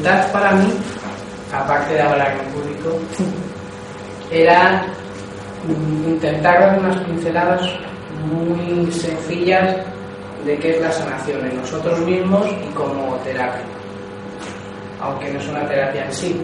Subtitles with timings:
[0.00, 0.72] dificultad para mí,
[1.52, 2.98] aparte de hablar en público,
[4.30, 4.86] era
[6.06, 7.62] intentar dar unas pinceladas
[8.26, 9.76] muy sencillas
[10.44, 13.62] de qué es la sanación en nosotros mismos y como terapia,
[15.00, 16.40] aunque no es una terapia en sí.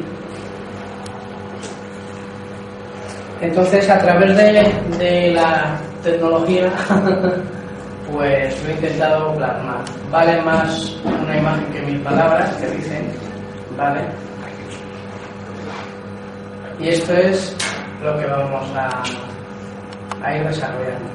[3.41, 4.35] Entonces, a través
[4.99, 6.73] de, la tecnología,
[8.13, 9.85] pues lo he intentado plasmar.
[10.11, 13.26] Vale más una imagen que mil palabras, que dicen,
[13.77, 14.01] ¿vale?
[16.79, 17.57] Y esto es
[18.03, 21.11] lo que vamos a, ir desarrollando.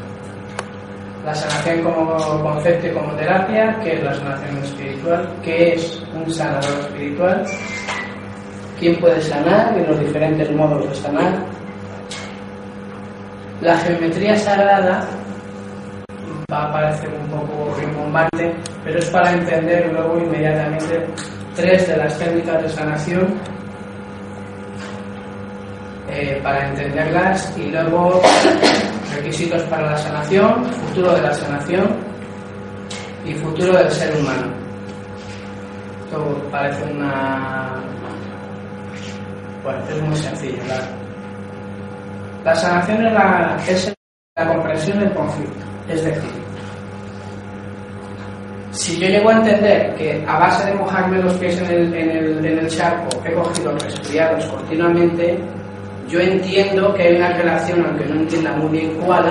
[1.25, 5.29] La sanación como concepto y como terapia, ¿qué es la sanación espiritual?
[5.43, 7.45] ¿Qué es un sanador espiritual?
[8.79, 11.33] ¿Quién puede sanar y los diferentes modos de sanar?
[13.61, 15.07] La geometría sagrada
[16.51, 21.05] va a parecer un poco rimbombante, pero es para entender luego inmediatamente
[21.55, 23.27] tres de las técnicas de sanación
[26.09, 28.21] eh, para entenderlas y luego
[29.15, 31.89] requisitos para la sanación, futuro de la sanación
[33.25, 34.47] y futuro del ser humano.
[36.05, 37.81] Esto parece una...
[39.63, 40.85] Bueno, es muy sencillo, claro.
[42.43, 43.93] La sanación es la, es
[44.35, 45.65] la comprensión del conflicto.
[45.87, 46.40] Es decir,
[48.71, 52.09] si yo llego a entender que a base de mojarme los pies en el, en
[52.09, 55.37] el, en el charco he cogido resfriados continuamente,
[56.07, 59.25] yo entiendo que hay una relación, aunque no entienda muy bien cuál,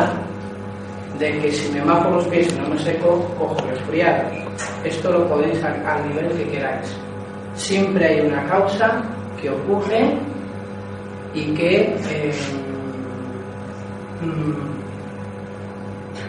[1.18, 4.32] de que si me mojo los pies y no me seco, cojo resfriados.
[4.84, 6.96] Esto lo podéis al, nivel que queráis.
[7.54, 9.02] Siempre hay una causa
[9.40, 10.14] que ocurre
[11.34, 12.32] y que eh,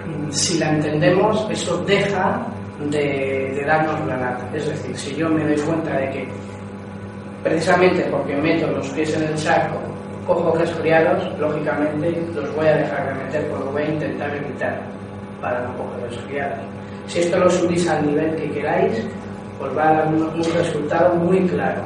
[0.06, 2.48] Mm, si la entendemos, eso deja
[2.90, 4.50] de, darnos la nata.
[4.54, 6.28] Es decir, si yo me doy cuenta de que
[7.44, 9.80] precisamente porque meto los pies en el saco,
[10.26, 14.82] cojo resfriados, lógicamente los voy a dejar de meter, porque voy a intentar evitar
[15.42, 16.60] para no coger resfriados.
[17.08, 19.06] Si esto lo subís al nivel que queráis,
[19.60, 21.82] os va a dar un, resultado muy claro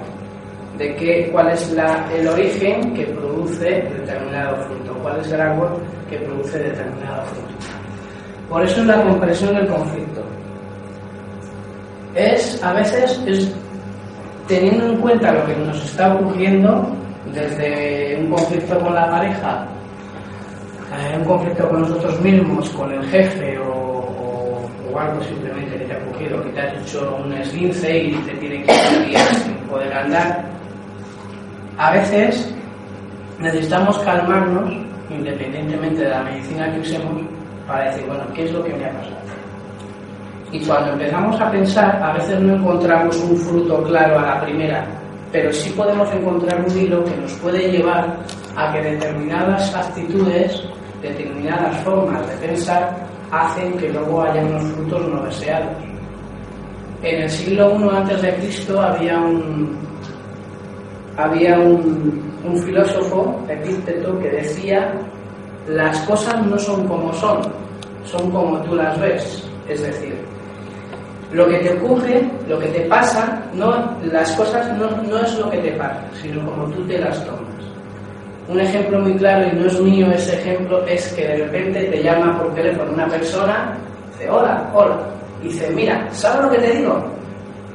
[0.77, 1.73] de qué, cuál es
[2.13, 5.69] el origen que produce determinado fruto, cuál es el árbol
[6.09, 7.75] que produce determinado fruto.
[8.49, 10.24] Por eso es la comprensión del conflicto.
[12.15, 13.53] Es, a veces, es
[14.47, 16.87] teniendo en cuenta lo que nos está ocurriendo,
[17.33, 19.67] desde un conflicto con la pareja,
[20.93, 23.85] eh, un conflicto con nosotros mismos, con el jefe o,
[24.97, 28.63] algo simplemente que te ha ocurrido, que te has hecho un esguince y te tiene
[28.63, 30.45] que ir sin poder andar,
[31.77, 32.55] a veces
[33.39, 34.71] necesitamos calmarnos,
[35.09, 37.23] independientemente de la medicina que usemos,
[37.67, 39.24] para decir, bueno, ¿qué es lo que me ha pasado?
[40.55, 44.87] Y cuando empezamos a pensar, a veces no encontramos un fruto claro a la primera,
[45.29, 48.15] pero sí podemos encontrar un hilo que nos puede llevar
[48.55, 50.63] a que determinadas actitudes,
[51.01, 52.95] determinadas formas de pensar,
[53.31, 55.75] hacen que luego haya unos frutos no deseados.
[57.03, 59.77] En el siglo I antes de Cristo había un,
[61.17, 62.23] había un,
[62.63, 64.93] filósofo, Epíteto, que decía,
[65.67, 67.41] las cosas no son como son,
[68.05, 69.51] son como tú las ves.
[69.67, 70.15] Es decir,
[71.31, 75.49] lo que te ocurre, lo que te pasa, no, las cosas no, no es lo
[75.49, 77.41] que te pasa, sino como tú te las tomas.
[78.47, 82.03] Un ejemplo muy claro, y no es mío ese ejemplo, es que de repente te
[82.03, 83.75] llama por teléfono una persona,
[84.11, 84.97] dice, hola, hola,
[85.41, 87.03] y dice, mira, ¿sabes lo que te digo?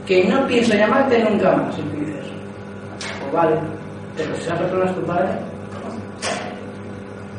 [0.06, 1.76] Que no pienso llamarte nunca más.
[1.78, 3.56] Y vale,
[4.16, 5.28] pero si esa persona es tu padre,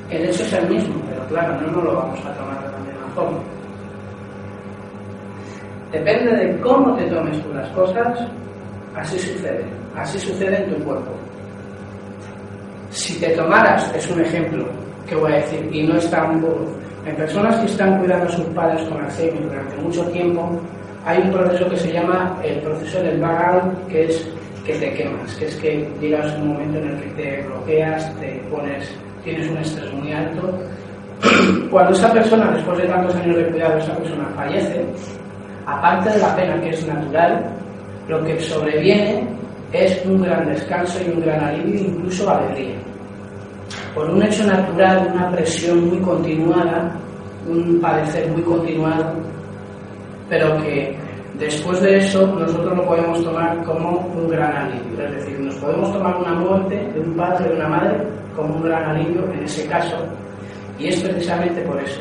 [0.10, 2.78] el hecho es el mismo, pero claro, no nos lo vamos a tomar de la
[2.80, 3.61] misma forma.
[5.92, 8.28] Depende de cómo te tomes tú las cosas,
[8.96, 9.66] así sucede,
[9.96, 11.12] así sucede en tu cuerpo.
[12.92, 14.66] Si te tomaras, es un ejemplo
[15.08, 16.66] que voy a decir, y no está un poco,
[17.06, 20.62] en personas que están cuidando a sus padres con Alzheimer durante mucho tiempo,
[21.06, 24.30] hay un proceso que se llama el proceso del burnout, que es
[24.66, 28.20] que te quemas, que es que llegas a un momento en el que te bloqueas,
[28.20, 30.60] te pones, tienes un estrés muy alto.
[31.72, 34.86] Cuando esa persona, después de tantos años de cuidado, esa persona fallece,
[35.78, 37.46] aparte de la pena que es natural,
[38.08, 39.28] lo que sobreviene
[39.72, 42.76] es un gran descanso y un gran alivio, incluso alegría.
[43.96, 46.92] Por un hecho natural, una presión muy continuada,
[47.48, 49.14] un padecer muy continuado,
[50.30, 50.98] pero que
[51.42, 55.04] Después de eso, nosotros lo podemos tomar como un gran alivio.
[55.08, 57.98] Es decir, nos podemos tomar una muerte de un padre o de una madre
[58.36, 59.98] como un gran alivio en ese caso.
[60.78, 62.00] Y es precisamente por eso.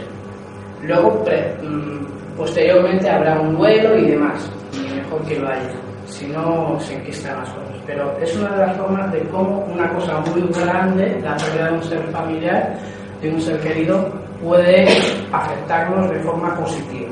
[0.82, 1.24] Luego,
[1.62, 5.70] mm, posteriormente habrá un duelo y demás, y mejor que lo haya,
[6.06, 7.76] si no se enquistan las cosas.
[7.86, 11.72] Pero es una de las formas de cómo una cosa muy grande, la pérdida de
[11.72, 12.78] un ser familiar,
[13.20, 14.10] de un ser querido,
[14.42, 14.88] puede
[15.30, 17.10] afectarnos de forma positiva.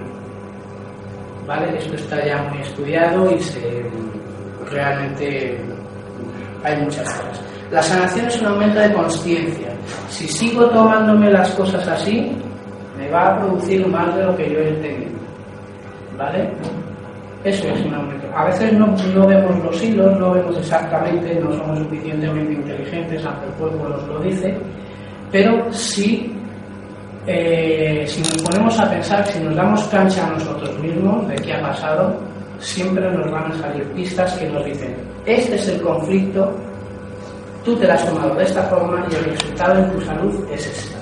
[1.46, 1.76] ¿Vale?
[1.76, 3.84] Esto está ya muy estudiado y se,
[4.70, 5.60] realmente
[6.64, 7.42] hay muchas cosas.
[7.70, 9.68] La sanación es un aumento de conciencia.
[10.08, 12.34] Si sigo tomándome las cosas así,
[12.96, 15.07] me va a producir más de lo que yo he tenido.
[16.18, 16.50] ¿Vale?
[17.44, 18.26] Eso es un aumento.
[18.34, 23.46] A veces no, no, vemos los hilos, no vemos exactamente, no somos suficientemente inteligentes, aunque
[23.46, 24.54] el cuerpo nos lo dice,
[25.30, 26.34] pero sí,
[27.26, 31.54] eh, si nos ponemos a pensar, si nos damos cancha a nosotros mismos de qué
[31.54, 32.20] ha pasado,
[32.58, 36.52] siempre nos van a salir pistas que nos dicen, este es el conflicto
[37.68, 40.66] tú te la has tomado de esta forma y el resultado en tu salud es
[40.66, 40.98] esta.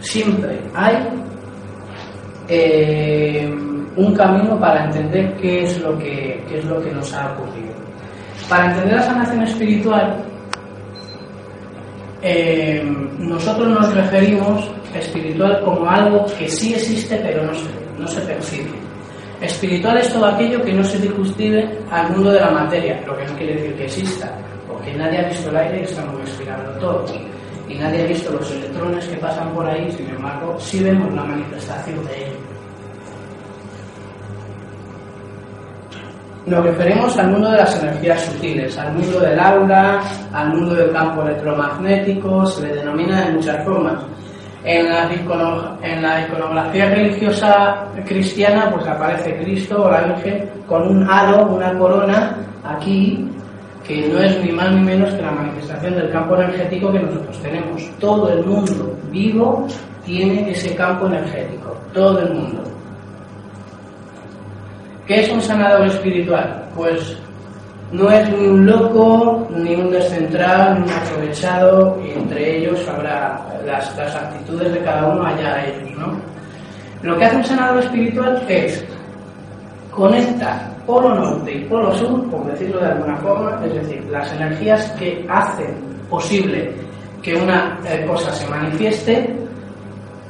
[0.00, 1.08] Siempre hay
[2.48, 3.50] eh,
[3.96, 7.74] un camino para entender qué es, lo que, es lo que nos ha ocurrido.
[8.48, 10.16] Para entender la sanación espiritual,
[12.22, 12.82] eh,
[13.18, 17.66] nosotros nos referimos espiritual como algo que sí existe pero no se,
[17.98, 18.70] no se percibe.
[19.40, 23.26] Espiritual es todo aquello que no se circunscribe al mundo de la materia, lo que
[23.26, 24.32] no quiere decir que exista,
[24.84, 27.14] que nadie ha visto el aire y estamos respirando todos.
[27.68, 31.24] Y nadie ha visto los electrones que pasan por ahí, sin embargo, sí vemos la
[31.24, 32.53] manifestación de ello.
[36.46, 40.92] Nos referimos al mundo de las energías sutiles, al mundo del aura, al mundo del
[40.92, 43.94] campo electromagnético, se le denomina de muchas formas.
[44.62, 45.10] En la,
[45.82, 51.78] en la, iconografía religiosa cristiana pues aparece Cristo o la Virgen con un halo, una
[51.78, 53.26] corona aquí
[53.86, 57.38] que no es ni más ni menos que la manifestación del campo energético que nosotros
[57.40, 57.90] tenemos.
[58.00, 59.66] Todo el mundo vivo
[60.04, 62.73] tiene ese campo energético, todo el mundo.
[65.06, 66.66] ¿Qué es un sanador espiritual?
[66.74, 67.16] Pues
[67.92, 73.40] no es ni un loco, ni un descentrado, ni un aprovechado, y entre ellos habrá
[73.66, 76.16] las, las actitudes de cada uno allá a ellos, ¿no?
[77.02, 78.84] Lo que hace un sanador espiritual es
[79.90, 84.90] conectar polo norte y polo sur, por decirlo de alguna forma, es decir, las energías
[84.92, 85.74] que hacen
[86.08, 86.72] posible
[87.22, 89.34] que una eh, cosa se manifieste,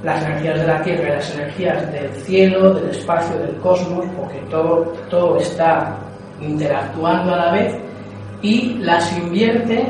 [0.05, 4.39] las energías de la Tierra y las energías del cielo, del espacio, del cosmos, porque
[4.51, 5.97] todo, todo está
[6.41, 7.75] interactuando a la vez,
[8.43, 9.87] y las invierte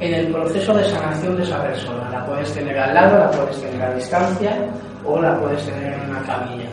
[0.00, 2.10] en el proceso de sanación de esa persona.
[2.10, 4.56] La puedes tener al lado, la puedes tener a distancia
[5.04, 6.68] o la puedes tener en una camilla.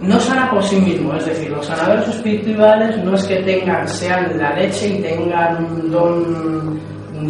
[0.00, 4.38] No sana por sí mismo, es decir, los sanadores espirituales no es que tengan, sean
[4.38, 6.80] la leche y tengan un don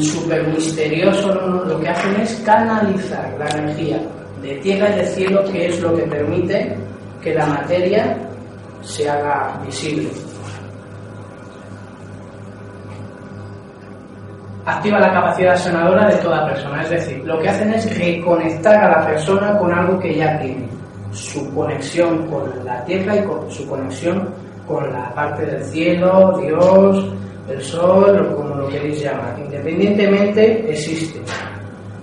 [0.01, 3.99] súper misterioso, lo que hacen es canalizar la energía
[4.43, 6.77] de tierra y cielo, que es lo que permite
[7.23, 8.17] que la materia
[8.83, 10.09] se haga visible.
[14.65, 18.99] Activa la capacidad sanadora de toda persona, es decir, lo que hacen es reconectar a
[18.99, 20.69] la persona con algo que ya tiene
[21.13, 24.29] su conexión con la tierra y con su conexión
[24.67, 27.13] con la parte del cielo, Dios,
[27.49, 29.39] el sol o como lo queréis llamar.
[29.39, 31.21] Independientemente existe.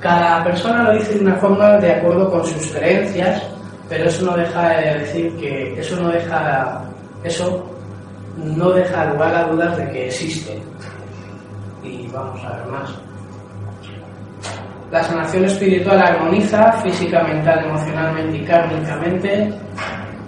[0.05, 3.41] Cada persona lo dice de una forma de acuerdo con sus creencias,
[3.89, 6.83] pero eso no deja de decir que eso no deja
[7.24, 7.65] eso
[8.38, 10.62] no deja lugar a dudas de que existe.
[11.81, 12.93] Y vamos a ver más.
[14.91, 19.53] La sanación espiritual armoniza física, mental, emocionalmente y kármicamente.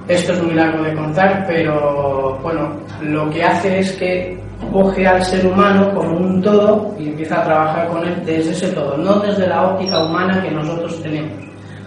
[0.08, 4.40] Esto es muy largo de contar, pero bueno, lo que hace es que
[4.72, 8.68] coge al ser humano como un todo y empieza a trabajar con él desde ese
[8.70, 11.32] todo, no desde la óptica humana que nosotros tenemos,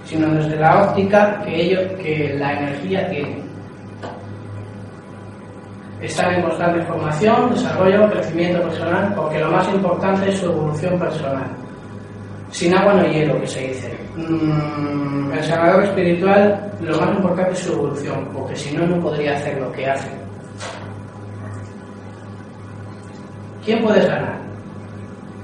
[0.05, 3.43] sino desde la óptica que, ellos, que la energía tiene.
[6.01, 11.47] Estar en constante formación, desarrollo, crecimiento personal, porque lo más importante es su evolución personal.
[12.51, 13.99] Sin agua no hielo, que se dice.
[14.17, 19.35] Mm, el sanador espiritual, lo más importante es su evolución, porque si no, no podría
[19.35, 20.09] hacer lo que hace.
[23.65, 24.39] ¿Quién puede sanar?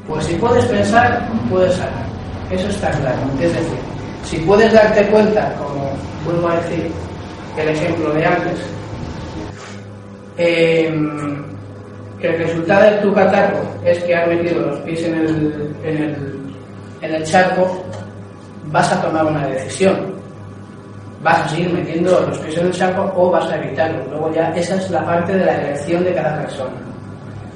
[0.09, 2.07] Pues si puedes pensar, puedes sanar.
[2.51, 3.19] Eso está claro.
[3.41, 3.79] Es decir,
[4.25, 5.91] si puedes darte cuenta, como
[6.25, 6.91] vuelvo a decir
[7.57, 8.61] el ejemplo de antes,
[10.37, 11.45] em,
[12.21, 16.37] que el resultado de tu catarro es que has metido los pies en el
[17.03, 17.83] en el charco,
[18.67, 20.15] vas a tomar una decisión.
[21.23, 24.05] Vas a seguir metiendo los pies en el charco o vas a evitarlo.
[24.11, 26.86] Luego ya esa es la parte de la elección de cada persona.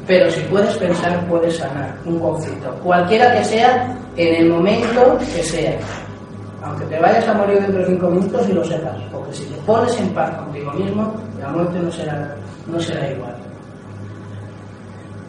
[0.06, 5.42] Pero si puedes pensar, puedes sanar un conflicto, cualquiera que sea, en el momento que
[5.42, 5.78] sea.
[6.62, 9.56] aunque te vayas a morir dentro de cinco minutos y lo sepas, porque si te
[9.62, 13.34] pones en paz contigo mismo, la muerte no será, no será igual.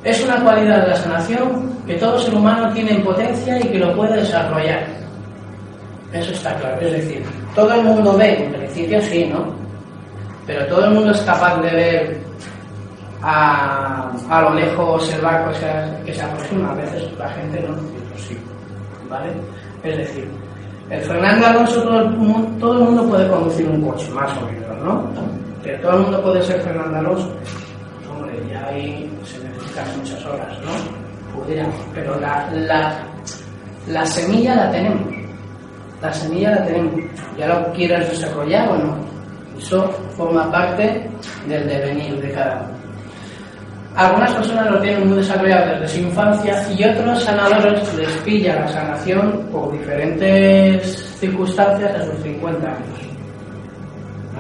[0.03, 3.77] Es una cualidad de la sanación que todo ser humano tiene en potencia y que
[3.77, 4.83] lo puede desarrollar.
[6.11, 6.81] Eso está claro.
[6.81, 7.23] Es decir,
[7.55, 9.45] todo el mundo ve, en principio sí, ¿no?
[10.47, 12.17] Pero todo el mundo es capaz de ver
[13.21, 15.51] a, a lo lejos el barco
[16.05, 16.71] que se aproxima.
[16.71, 18.37] A veces la gente no, pues sí.
[19.09, 19.31] ¿Vale?
[19.83, 20.29] Es decir,
[20.89, 24.45] el Fernando Alonso, todo el, mundo, todo el mundo puede conducir un coche, más o
[24.45, 25.09] menos, ¿no?
[25.63, 27.29] Pero todo el mundo puede ser Fernando Alonso.
[27.29, 31.39] Pues, hombre, ya ahí se necesitan muchas horas, ¿no?
[31.39, 32.99] Pudiéramos, pero la, la,
[33.87, 35.07] la semilla la tenemos.
[36.01, 36.93] La semilla la tenemos.
[37.37, 38.95] Ya lo quieras desarrollar o no.
[39.57, 39.87] Eso
[40.17, 41.09] forma parte
[41.47, 42.80] del devenir de cada uno.
[43.95, 48.67] Algunas personas lo tienen muy desarrollado desde su infancia y otros sanadores les pilla la
[48.69, 52.99] sanación por diferentes circunstancias a sus 50 años.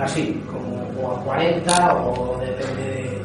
[0.01, 3.21] Así, como o a 40 o depende de...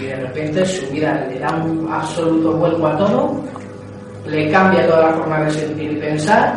[0.00, 3.40] Y de repente su vida le da un absoluto vuelco a todo,
[4.26, 6.56] le cambia toda la forma de sentir y pensar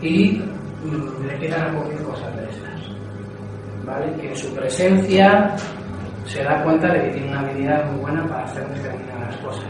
[0.00, 0.42] y
[0.84, 2.80] mm, le quedan a cualquier cosas de estas.
[3.84, 4.12] ¿Vale?
[4.20, 5.56] Que en su presencia
[6.28, 9.64] se da cuenta de que tiene una habilidad muy buena para hacer determinadas cosas.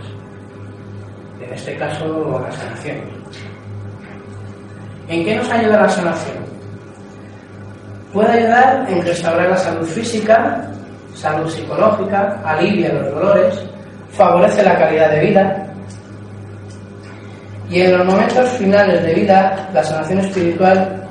[1.40, 2.96] En este caso, la sanación.
[5.08, 6.36] ¿En qué nos ayuda la sanación?
[8.12, 10.68] Puede ayudar en restaurar la salud física,
[11.14, 13.64] salud psicológica, alivia los dolores,
[14.10, 15.66] favorece la calidad de vida.
[17.70, 21.07] Y en los momentos finales de vida, la sanación espiritual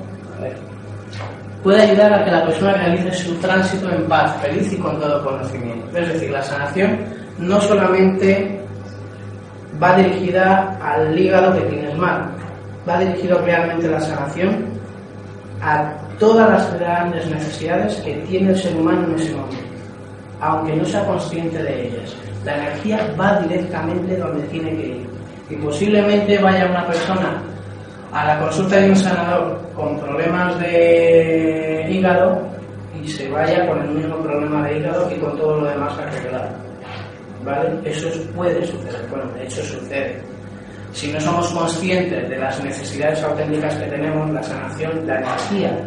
[1.63, 5.23] puede ayudar a que la persona realice su tránsito en paz, feliz y con todo
[5.23, 5.97] conocimiento.
[5.97, 6.99] Es decir, la sanación
[7.39, 8.61] no solamente
[9.81, 12.29] va dirigida al hígado que tienes mal,
[12.87, 14.65] va dirigido realmente la sanación
[15.61, 19.57] a todas las grandes necesidades que tiene el ser humano en ese momento,
[20.41, 22.15] aunque no sea consciente de ellas.
[22.43, 25.09] La energía va directamente donde tiene que ir.
[25.49, 27.41] Y posiblemente vaya una persona
[28.11, 32.41] a la consulta de un sanador con problemas de hígado
[33.01, 36.49] y se vaya con el mismo problema de hígado y con todo lo demás arreglado.
[37.43, 37.69] ¿Vale?
[37.85, 40.21] Eso puede suceder, bueno, de hecho sucede.
[40.93, 45.77] Si no somos conscientes de las necesidades auténticas que tenemos, la sanación, la energía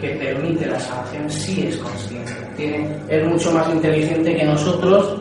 [0.00, 2.32] que permite la sanación sí es consciente.
[2.56, 5.16] Tiene, es mucho más inteligente que nosotros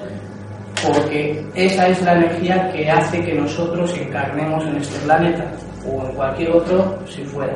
[0.85, 5.45] porque esa es la energía que hace que nosotros encarnemos en este planeta
[5.87, 7.53] o en cualquier otro si fuera.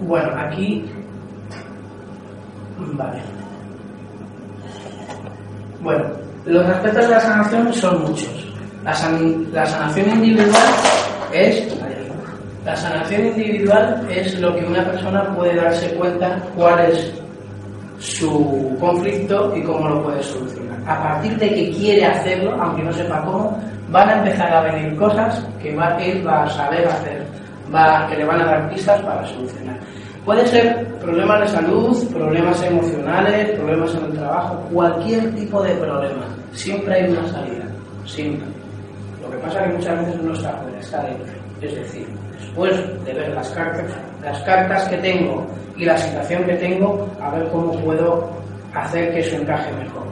[0.00, 0.84] Bueno, aquí.
[2.78, 3.20] Vale.
[5.80, 6.04] Bueno,
[6.46, 8.52] los aspectos de la sanación son muchos.
[8.84, 8.92] La,
[9.52, 10.50] la sanación individual
[11.32, 11.78] es.
[12.64, 17.21] La sanación individual es lo que una persona puede darse cuenta cuál es
[18.02, 20.78] su conflicto y cómo lo puede solucionar.
[20.86, 23.58] A partir de que quiere hacerlo, aunque no sepa cómo,
[23.90, 27.24] van a empezar a venir cosas que va, él va a saber hacer,
[27.72, 29.78] va, que le van a dar pistas para solucionar.
[30.24, 36.24] Puede ser problemas de salud, problemas emocionales, problemas en el trabajo, cualquier tipo de problema.
[36.52, 37.64] Siempre hay una salida,
[38.04, 38.46] siempre.
[39.20, 41.34] Lo que pasa es que muchas veces no está fuera, está dentro.
[41.60, 42.06] Es decir,
[42.42, 43.90] después de ver las cartas,
[44.22, 45.46] las cartas que tengo
[45.76, 48.30] y la situación que tengo, a ver cómo puedo
[48.74, 50.02] hacer que eso encaje mejor.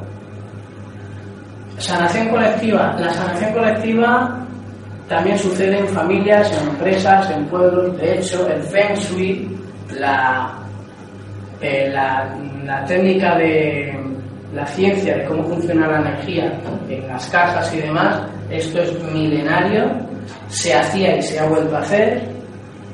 [1.76, 2.94] Sanación colectiva.
[2.98, 4.46] La sanación colectiva
[5.08, 7.96] también sucede en familias, en empresas, en pueblos.
[7.98, 9.48] De hecho, el Feng Shui,
[9.98, 10.52] la,
[11.60, 13.98] eh, la, técnica de
[14.54, 16.52] la ciencia de cómo funciona la energía
[16.88, 19.90] en las casas y demás, esto es milenario,
[20.50, 22.28] se hacía y se ha vuelto a hacer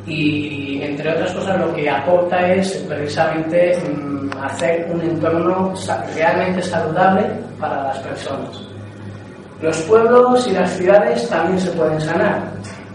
[0.07, 5.75] y entre otras cosas lo que aporta es precisamente mm, hacer un entorno
[6.15, 7.25] realmente saludable
[7.59, 8.63] para las personas.
[9.61, 12.43] Los pueblos y las ciudades también se pueden sanar.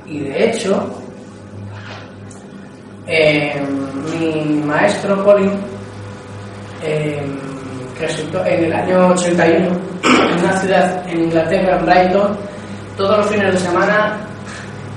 [0.06, 0.88] Y de hecho,
[3.08, 3.62] eh,
[4.20, 5.52] mi maestro Colin,
[6.84, 7.22] eh,
[8.00, 12.38] resultó en el año 81, en una ciudad en Inglaterra, en Brighton,
[12.96, 14.18] todos los fines de semana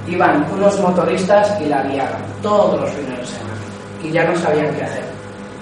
[0.07, 3.55] iban unos motoristas y la guiaban, todos los fines de semana,
[4.03, 5.05] y ya no sabían qué hacer.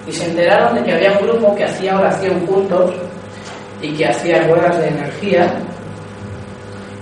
[0.07, 2.93] Y se enteraron de que había un grupo que hacía oración juntos
[3.81, 5.55] y que hacía ruedas de energía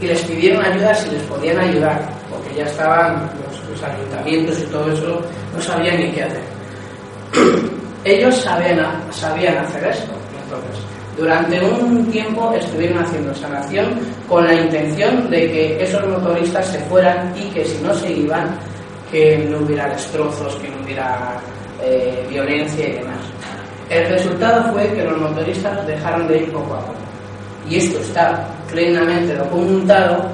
[0.00, 3.30] y les pidieron ayuda si les podían ayudar, porque ya estaban
[3.70, 5.20] los, ayuntamientos y todo eso,
[5.54, 6.42] no sabían ni qué hacer.
[8.04, 8.80] Ellos sabían,
[9.10, 10.84] sabían hacer esto, entonces
[11.16, 13.98] Durante un tiempo estuvieron haciendo sanación
[14.28, 18.48] con la intención de que esos motoristas se fueran y que si no se iban,
[19.10, 21.36] que no hubiera destrozos, que no hubiera
[21.82, 23.18] eh, violencia y demás.
[23.90, 26.94] El resultado fue que los motoristas dejaron de ir poco a poco.
[27.68, 30.28] Y esto está plenamente documentado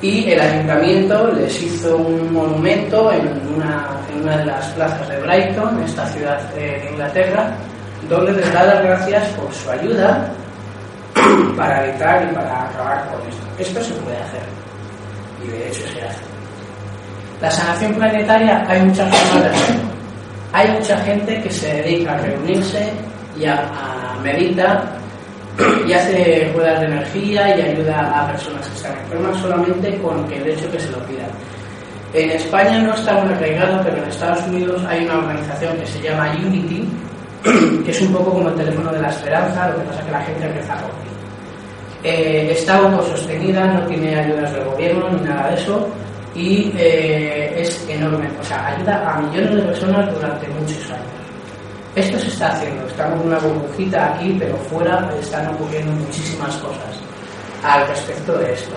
[0.00, 5.18] y el ayuntamiento les hizo un monumento en una, en una de las plazas de
[5.20, 7.56] Brighton, esta ciudad de Inglaterra,
[8.08, 10.28] donde les da las gracias por su ayuda
[11.56, 13.46] para evitar y para acabar con esto.
[13.58, 14.42] Esto se puede hacer
[15.44, 16.20] y de hecho se hace.
[17.40, 19.82] La sanación planetaria hay muchas formas de hacerlo.
[20.52, 22.92] Hay mucha gente que se dedica a reunirse
[23.36, 24.82] y a, a meditar
[25.86, 30.48] y hace ruedas de energía y ayuda a personas que están enfermas solamente con el
[30.48, 31.30] hecho que se lo pidan.
[32.12, 36.00] En España no está muy arraigado, pero en Estados Unidos hay una organización que se
[36.00, 36.88] llama Unity,
[37.84, 40.12] que es un poco como el teléfono de la esperanza, lo que pasa es que
[40.12, 40.94] la gente empieza a correr.
[42.02, 45.88] Eh, está autosostenida, no tiene ayudas del gobierno ni nada de eso,
[46.34, 51.14] y eh, es enorme, o sea, ayuda a millones de personas durante muchos años.
[51.94, 57.00] Esto se está haciendo, estamos en una burbujita aquí, pero fuera están ocurriendo muchísimas cosas
[57.62, 58.74] al respecto de esto.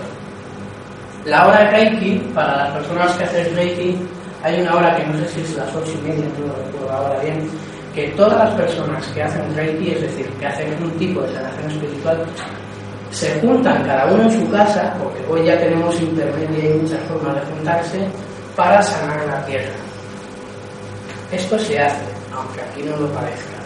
[1.26, 3.98] La hora de Reiki, para las personas que hacen Reiki,
[4.44, 6.92] hay una hora que no sé si es las ocho y media, no lo recuerdo
[6.92, 7.50] ahora bien,
[7.98, 11.72] que todas las personas que hacen Reiki, es decir, que hacen un tipo de sanación
[11.72, 12.24] espiritual,
[13.10, 17.34] se juntan cada uno en su casa, porque hoy ya tenemos internet y muchas formas
[17.34, 18.08] de juntarse,
[18.56, 19.74] para sanar la tierra.
[21.32, 23.58] Esto se hace, aunque aquí no lo parezca.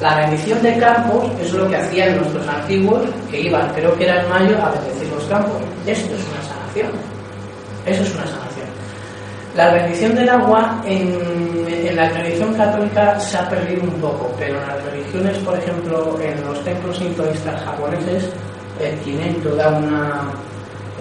[0.00, 4.22] La bendición de campos es lo que hacían nuestros antiguos, que iban, creo que era
[4.22, 5.60] en mayo, a bendecir los campos.
[5.88, 6.92] Esto es una sanación.
[7.84, 8.51] Eso es una sanación.
[9.54, 11.18] La bendición del agua en,
[11.68, 16.18] en, la religión católica se ha perdido un poco, pero en las religiones, por ejemplo,
[16.22, 18.30] en los templos sintoístas japoneses,
[18.80, 20.22] eh, tienen toda una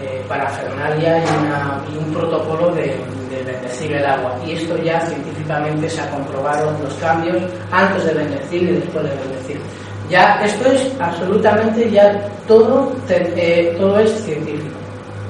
[0.02, 2.98] eh, parafernalia y, una, y, un protocolo de,
[3.30, 4.36] de, bendecir el agua.
[4.46, 9.16] Y esto ya científicamente se ha comprobado los cambios antes de bendecir y después de
[9.16, 9.62] bendecir.
[10.10, 14.76] Ya esto es absolutamente ya todo, eh, todo es científico.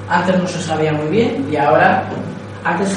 [0.08, 2.04] Antes no se sabía muy bien y ahora
[2.64, 2.96] antes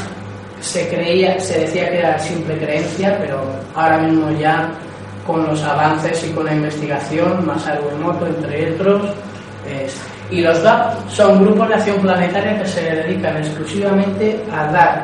[0.61, 3.41] se creía, se decía que era simple creencia, pero
[3.75, 4.69] ahora mismo ya
[5.25, 9.01] con los avances y con la investigación, más Emoto, entre otros,
[10.29, 15.03] y los GAP son grupos de acción planetaria que se dedican exclusivamente a dar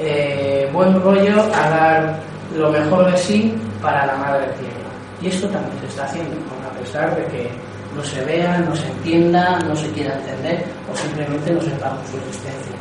[0.00, 2.20] eh, buen rollo, a dar
[2.56, 4.88] lo mejor de sí para la madre tierra.
[5.20, 7.50] Y esto también se está haciendo, a pesar de que
[7.94, 12.16] no se vea, no se entienda, no se quiera entender o simplemente no sepamos su
[12.18, 12.77] existencia.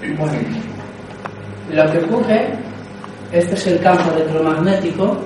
[0.00, 0.38] Bueno,
[1.72, 2.54] lo que ocurre,
[3.32, 5.16] este es el campo electromagnético.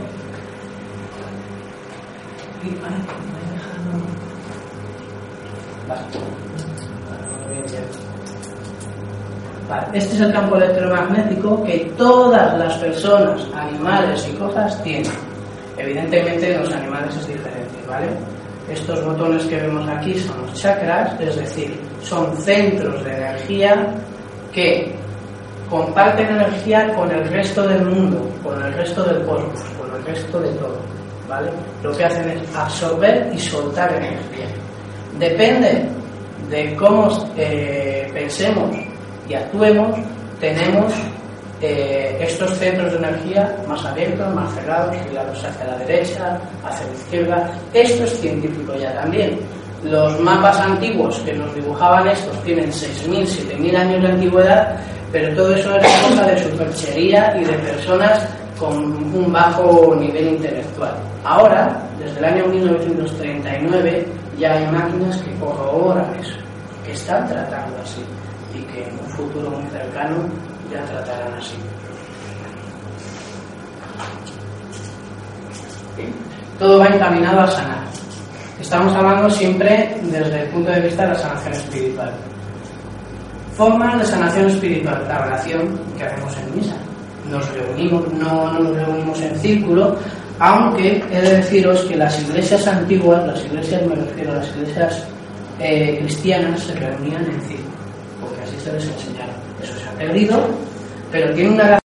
[9.93, 15.13] Este es el campo electromagnético que todas las personas, animales y cosas tienen.
[15.77, 18.07] Evidentemente en los animales es diferente, ¿vale?
[18.71, 23.95] Estos botones que vemos aquí son los chakras, es decir, son centros de energía
[24.53, 24.95] que
[25.69, 30.41] comparten energía con el resto del mundo, con el resto del cosmos, con el resto
[30.41, 30.79] de todo.
[31.29, 31.51] ¿vale?
[31.83, 34.47] Lo que hacen es absorber y soltar energía.
[35.19, 35.89] Depende
[36.51, 38.77] de cómo eh, pensemos
[39.29, 39.99] y actuemos,
[40.41, 40.93] tenemos
[41.63, 46.93] eh, estos centros de energía más abiertos, más cerrados, girados hacia la derecha, hacia la
[46.93, 47.51] izquierda.
[47.73, 49.39] Esto es científico ya también.
[49.85, 54.77] Los mapas antiguos que nos dibujaban estos tienen 6.000, 7.000 años de antigüedad,
[55.11, 60.95] pero todo eso era cosa de superchería y de personas con un bajo nivel intelectual.
[61.25, 64.07] Ahora, desde el año 1939,
[64.39, 66.37] ya hay máquinas que corroboran eso,
[66.85, 68.03] que están tratando así
[68.55, 70.17] y que en un futuro muy cercano
[70.71, 71.57] ya tratarán así.
[76.59, 78.02] Todo va encaminado a sanar.
[78.61, 82.13] Estamos hablando siempre desde el punto de vista de la sanación espiritual.
[83.57, 86.77] Formas de sanación espiritual, la relación que hacemos en misa.
[87.31, 89.97] Nos reunimos, no nos reunimos en círculo,
[90.39, 95.05] aunque he de deciros que las iglesias antiguas, las iglesias, me refiero a las iglesias
[95.59, 97.77] eh, cristianas, se reunían en círculo,
[98.21, 99.35] porque así se les enseñaron.
[99.63, 100.47] Eso se ha perdido,
[101.11, 101.79] pero tiene una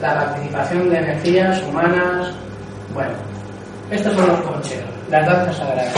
[0.00, 2.32] la participación de energías humanas,
[2.92, 3.12] bueno,
[3.90, 5.94] estos son los concheros las danzas sagradas.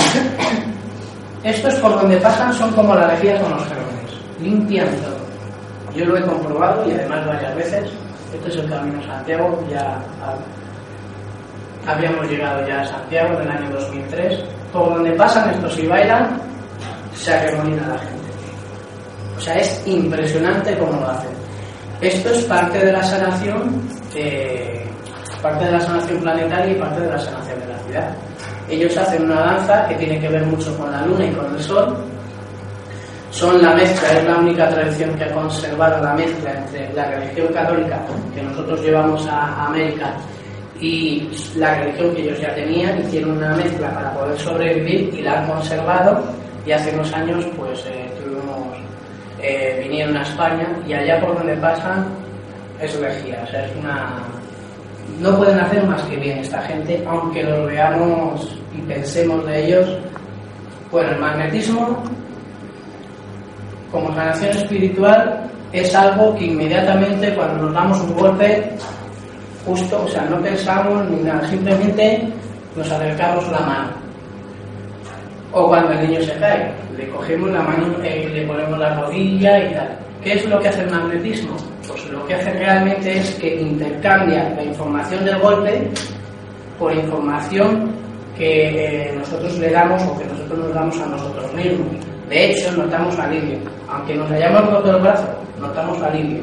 [1.44, 5.18] Estos por donde pasan son como la energía con los germes, limpian todo.
[5.94, 7.90] Yo lo he comprobado y además varias veces.
[8.34, 9.98] Este es el camino a Santiago, ya
[11.86, 14.44] habíamos llegado ya a Santiago en el año 2003.
[14.72, 16.40] Por donde pasan estos y bailan,
[17.14, 18.28] se arremolina la gente.
[19.36, 21.30] O sea, es impresionante cómo lo hacen.
[22.00, 24.84] Esto es parte de la sanación, eh,
[25.40, 28.10] parte de la sanación planetaria y parte de la sanación de la ciudad.
[28.68, 31.62] Ellos hacen una danza que tiene que ver mucho con la luna y con el
[31.62, 31.96] sol.
[33.30, 37.48] Son la mezcla, es la única tradición que ha conservado la mezcla entre la religión
[37.52, 38.00] católica
[38.34, 40.14] que nosotros llevamos a América
[40.80, 45.40] y la religión que ellos ya tenían, hicieron una mezcla para poder sobrevivir y la
[45.40, 46.24] han conservado
[46.64, 48.76] y hace unos años pues eh, tuvimos,
[49.40, 52.06] eh, vinieron a España y allá por donde pasan
[52.80, 54.22] es lejía, o sea, es una...
[55.20, 59.98] No pueden hacer más que bien esta gente, aunque lo veamos y pensemos de ellos.
[60.90, 62.02] Bueno, el magnetismo
[63.90, 68.70] como sanación espiritual es algo que inmediatamente cuando nos damos un golpe
[69.66, 72.26] justo, o sea, no pensamos ni nada, simplemente
[72.76, 73.90] nos acercamos la mano.
[75.52, 79.58] O cuando el niño se cae, le cogemos la mano, eh, le ponemos la rodilla
[79.58, 79.98] y tal.
[80.22, 81.56] ¿Qué es lo que hace el magnetismo?
[81.86, 85.88] Pues lo que hace realmente es que intercambia la información del golpe
[86.78, 87.90] por información
[88.38, 91.88] que eh, nosotros le damos o que nosotros nos damos a nosotros mismos.
[92.28, 93.58] De hecho, notamos alivio.
[93.88, 95.26] Aunque nos hayamos roto el brazo,
[95.60, 96.42] notamos alivio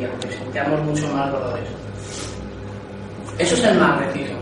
[0.00, 1.68] y aunque sintamos mucho más dolores.
[3.38, 4.38] Eso es el magnetismo.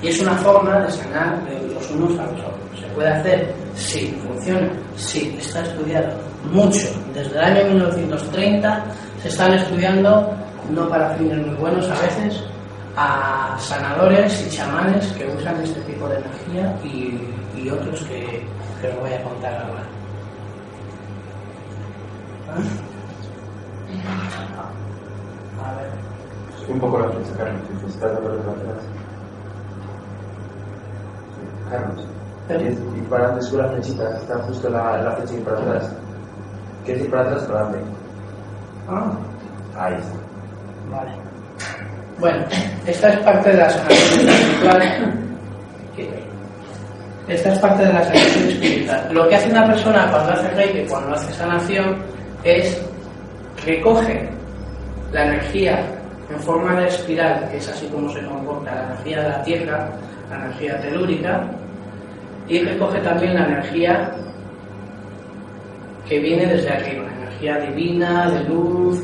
[0.00, 2.80] Y es una forma de sanar de los unos a los otros.
[2.80, 3.54] ¿Se puede hacer?
[3.74, 4.18] Sí.
[4.26, 4.70] ¿Funciona?
[4.96, 5.36] Sí.
[5.38, 6.12] Está estudiado
[6.50, 6.88] mucho.
[7.14, 8.84] Desde el año 1930
[9.22, 10.34] se están estudiando,
[10.70, 12.42] no para fines muy buenos a veces,
[12.96, 18.44] a sanadores y chamanes que usan este tipo de energía y, otros que,
[18.80, 19.84] que os voy a contar ahora.
[22.50, 22.60] ¿Ah?
[25.64, 26.02] A ver
[26.68, 28.84] un poco la fecha, Carlos, está de relaciones.
[31.70, 32.06] Carlos.
[32.48, 35.94] Y, y para adelante sube la flechita, está justo la, la fecha y para atrás.
[36.84, 37.42] ¿Qué decir para atrás?
[37.44, 37.90] Para adelante.
[38.88, 39.12] Ah.
[39.76, 40.16] Ahí está.
[40.90, 41.31] Vale.
[42.22, 42.38] Bueno,
[42.86, 45.12] esta es parte de la sanación espiritual.
[47.26, 49.08] Esta es parte de la sanación espiritual.
[49.10, 51.96] Lo que hace una persona cuando hace reiki, cuando hace sanación,
[52.44, 52.80] es
[53.66, 54.30] recoge
[55.10, 55.84] la energía
[56.32, 59.90] en forma de espiral, que es así como se comporta la energía de la Tierra,
[60.30, 61.50] la energía telúrica,
[62.46, 64.12] y recoge también la energía
[66.08, 69.02] que viene desde arriba, energía divina, de luz,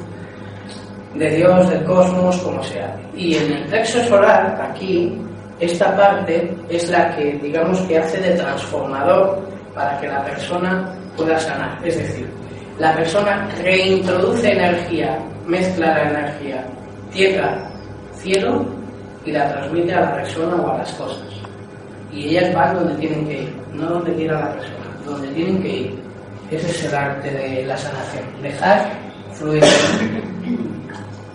[1.19, 2.97] de Dios, del cosmos, como sea.
[3.15, 5.19] Y en el plexo solar, aquí,
[5.61, 9.41] esta parte es la que, digamos, que hace de transformador
[9.75, 11.79] para que la persona pueda sanar.
[11.85, 12.29] Es decir,
[12.79, 16.65] la persona reintroduce energía, mezcla la energía
[17.13, 17.59] tierra,
[18.15, 18.65] cielo
[19.25, 21.27] y la transmite a la persona o a las cosas.
[22.13, 25.69] Y ellas van donde tienen que ir, no donde quiera la persona, donde tienen que
[25.69, 25.99] ir.
[26.51, 28.91] Ese es el arte de la sanación, dejar
[29.33, 29.63] fluir.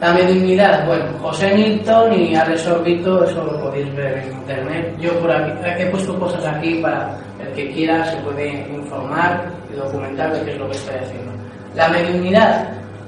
[0.03, 4.93] La mediunidad, bueno, José Nilton y Alex Orbito, eso lo podéis ver en internet.
[4.99, 9.77] Yo por aquí he puesto cosas aquí para el que quiera se puede informar y
[9.77, 11.31] documentar de qué es lo que estoy haciendo.
[11.73, 12.67] La mediunidad,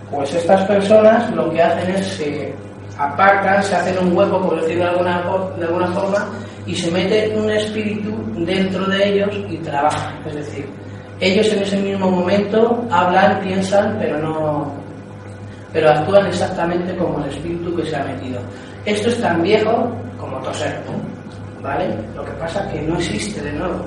[0.09, 2.55] pues estas personas lo que hacen es se
[2.97, 5.21] aparcan, se hacen un hueco, por decirlo de alguna,
[5.59, 6.29] de alguna forma,
[6.65, 10.25] y se mete un espíritu dentro de ellos y trabajan.
[10.27, 10.65] Es decir,
[11.19, 14.84] ellos en ese mismo momento hablan, piensan, pero no
[15.75, 18.39] pero actúan exactamente como el espíritu que se ha metido.
[18.85, 20.81] Esto es tan viejo como toser,
[21.61, 21.93] ¿vale?
[22.15, 23.85] Lo que pasa es que no existe de nuevo,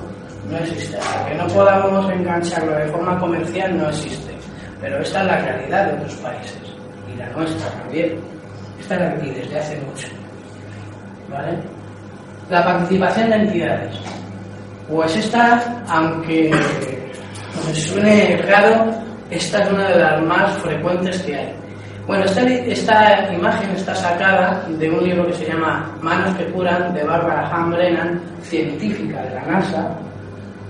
[0.51, 0.99] no existe.
[0.99, 4.31] Hasta que no podamos engancharlo de forma comercial, no existe.
[4.79, 6.61] Pero esta es la realidad de otros países
[7.11, 8.19] y la nuestra también.
[8.79, 10.07] Esta es aquí desde hace mucho.
[11.31, 11.57] ¿Vale?
[12.51, 13.99] La participación de entidades.
[14.87, 18.91] Pues esta, aunque nos suene raro,
[19.31, 21.68] esta es una de las más frecuentes que hay.
[22.09, 26.91] Bueno, esta, esta, imagen está sacada de un libro que se llama Manos que curan
[26.91, 29.95] de Barbara Han Brennan, científica de la NASA,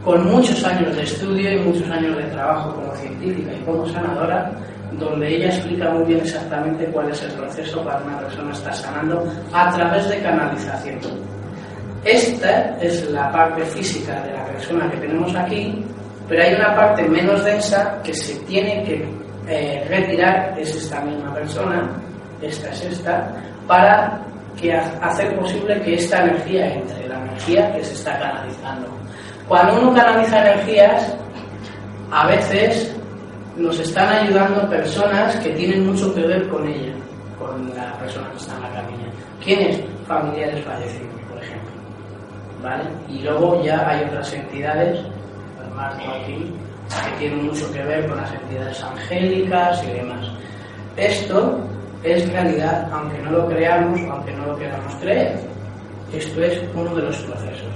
[0.03, 4.51] con muchos años de estudio y muchos años de trabajo como científica y como sanadora,
[4.99, 9.25] donde ella explica muy bien exactamente cuál es el proceso para una persona estar sanando
[9.53, 10.99] a través de canalización.
[12.03, 15.85] Esta es la parte física de la persona que tenemos aquí,
[16.27, 19.18] pero hay una parte menos densa que se tiene que
[19.87, 21.89] retirar, es esta misma persona,
[22.41, 23.33] esta es esta,
[23.67, 24.21] para
[24.59, 28.87] que hacer posible que esta energía entre, la energía que se está canalizando.
[29.47, 31.15] Cuando uno canaliza energías,
[32.11, 32.95] a veces
[33.57, 36.93] nos están ayudando personas que tienen mucho que ver con ella,
[37.37, 39.07] con la persona que está en la camilla.
[39.43, 39.81] ¿Quiénes?
[40.07, 41.71] Familiares fallecidos, por ejemplo.
[42.63, 42.83] ¿Vale?
[43.07, 44.99] Y luego ya hay otras entidades,
[45.59, 46.53] además aquí,
[46.89, 50.27] que tienen mucho que ver con las entidades angélicas y demás.
[50.97, 51.59] Esto
[52.03, 55.39] es realidad, aunque no lo creamos, aunque no lo queramos creer.
[56.13, 57.67] Esto es uno de los procesos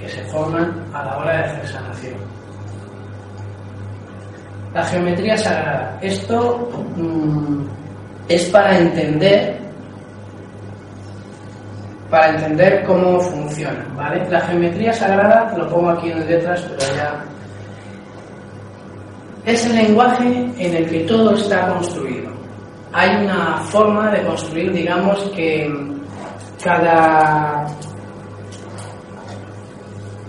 [0.00, 2.14] que se forman a la hora de hacer sanación.
[4.74, 5.98] La geometría sagrada.
[6.00, 7.64] Esto mm,
[8.28, 9.62] es para entender
[12.12, 14.28] para entender cómo funciona, ¿vale?
[14.28, 17.24] La geometría sagrada, lo pongo aquí en letras, pero ya
[19.44, 22.30] es el lenguaje en el que todo está construido.
[22.92, 25.70] Hay una forma de construir, digamos, que
[26.62, 27.66] cada,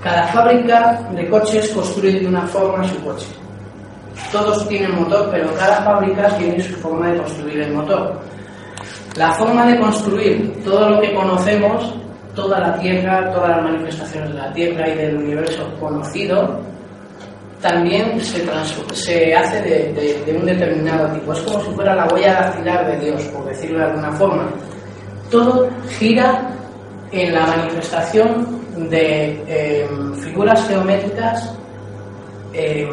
[0.01, 3.27] cada fábrica de coches construye de una forma su coche.
[4.31, 8.19] Todos tienen motor, pero cada fábrica tiene su forma de construir el motor.
[9.15, 11.93] La forma de construir todo lo que conocemos,
[12.33, 16.59] toda la Tierra, todas las manifestaciones de la Tierra y del universo conocido,
[17.63, 18.45] también se,
[18.93, 21.31] se hace de, un determinado tipo.
[21.31, 24.49] Es como si fuera la huella dactilar de Dios, por decirlo de alguna forma.
[25.31, 26.51] Todo gira
[27.13, 31.55] en la manifestación de em, figuras geométricas
[32.51, 32.89] em,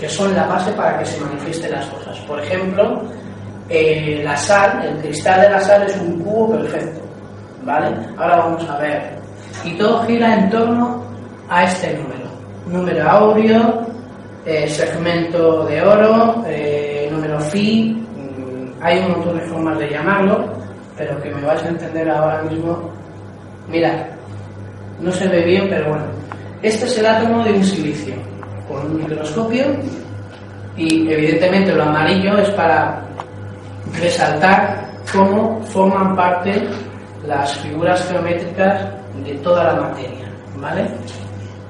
[0.00, 2.18] que son la base para que se manifiesten las cosas.
[2.26, 3.02] Por ejemplo,
[3.68, 7.00] eh, la sal, el cristal de la sal es un cubo perfecto.
[7.62, 7.94] ¿Vale?
[8.18, 9.16] Ahora vamos a ver.
[9.64, 11.04] Y todo gira en torno
[11.48, 12.22] a este número.
[12.66, 13.91] Número áureo,
[14.44, 20.52] eh, segmento de oro, eh, número phi, mm, hay un montón de formas de llamarlo,
[20.96, 22.90] pero que me vais a entender ahora mismo.
[23.68, 24.06] Mirad,
[25.00, 26.04] no se ve bien, pero bueno.
[26.62, 28.14] Este es el átomo de un silicio,
[28.68, 29.64] con un microscopio,
[30.76, 33.02] y evidentemente lo amarillo es para
[34.00, 36.62] resaltar cómo forman parte
[37.26, 38.88] las figuras geométricas
[39.24, 40.26] de toda la materia,
[40.56, 40.86] ¿vale?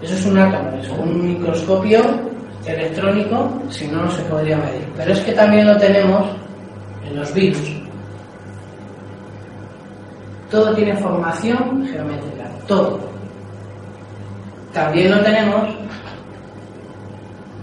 [0.00, 2.31] Eso es un átomo, es un microscopio
[2.66, 4.86] electrónico, si no, no se podría medir.
[4.96, 6.26] Pero es que también lo tenemos
[7.04, 7.82] en los virus.
[10.50, 13.00] Todo tiene formación geométrica, todo.
[14.72, 15.68] También lo tenemos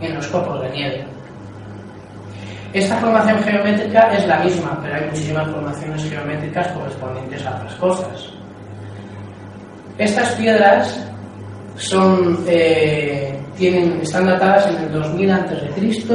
[0.01, 1.05] en los copos de nieve.
[2.73, 8.29] Esta formación geométrica es la misma, pero hay muchísimas formaciones geométricas correspondientes a otras cosas.
[9.97, 11.09] Estas piedras
[11.79, 16.05] son eh, están datadas en el 2000 a.C.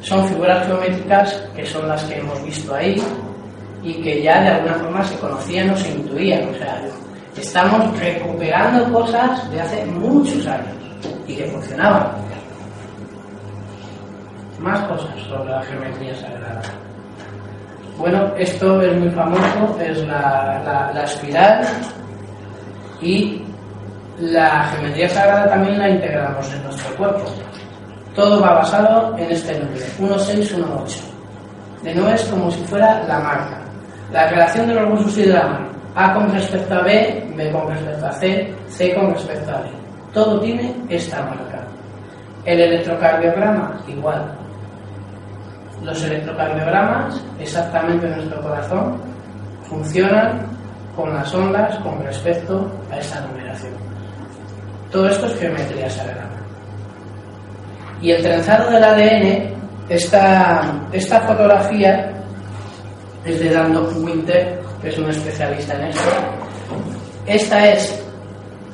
[0.00, 3.02] Son figuras geométricas que son las que hemos visto ahí
[3.82, 6.48] y que ya de alguna forma se conocían o se intuían.
[6.48, 6.82] O sea,
[7.36, 10.74] estamos recuperando cosas de hace muchos años
[11.26, 12.08] y que funcionaban.
[14.60, 16.62] Más cosas sobre la geometría sagrada.
[17.98, 21.66] Bueno, esto es muy famoso, es la, la espiral
[23.00, 23.45] y
[24.18, 27.24] la geometría sagrada también la integramos en nuestro cuerpo.
[28.14, 31.00] Todo va basado en este número, 1618.
[31.82, 33.60] De nuevo es como si fuera la marca.
[34.10, 35.66] La relación de los huesos y de la mano.
[35.94, 39.68] A con respecto a B, B con respecto a C, C con respecto a B.
[40.12, 41.66] Todo tiene esta marca.
[42.44, 44.24] El electrocardiograma, igual.
[45.82, 48.98] Los electrocardiogramas, exactamente en nuestro corazón,
[49.64, 50.46] funcionan
[50.94, 53.95] con las ondas con respecto a esta numeración.
[54.90, 56.30] Todo esto es geometría sagrada.
[58.00, 59.54] Y el trenzado del ADN,
[59.88, 62.12] esta, esta fotografía
[63.24, 66.10] es de Dan Winter, que es un especialista en esto.
[67.26, 68.04] Esta es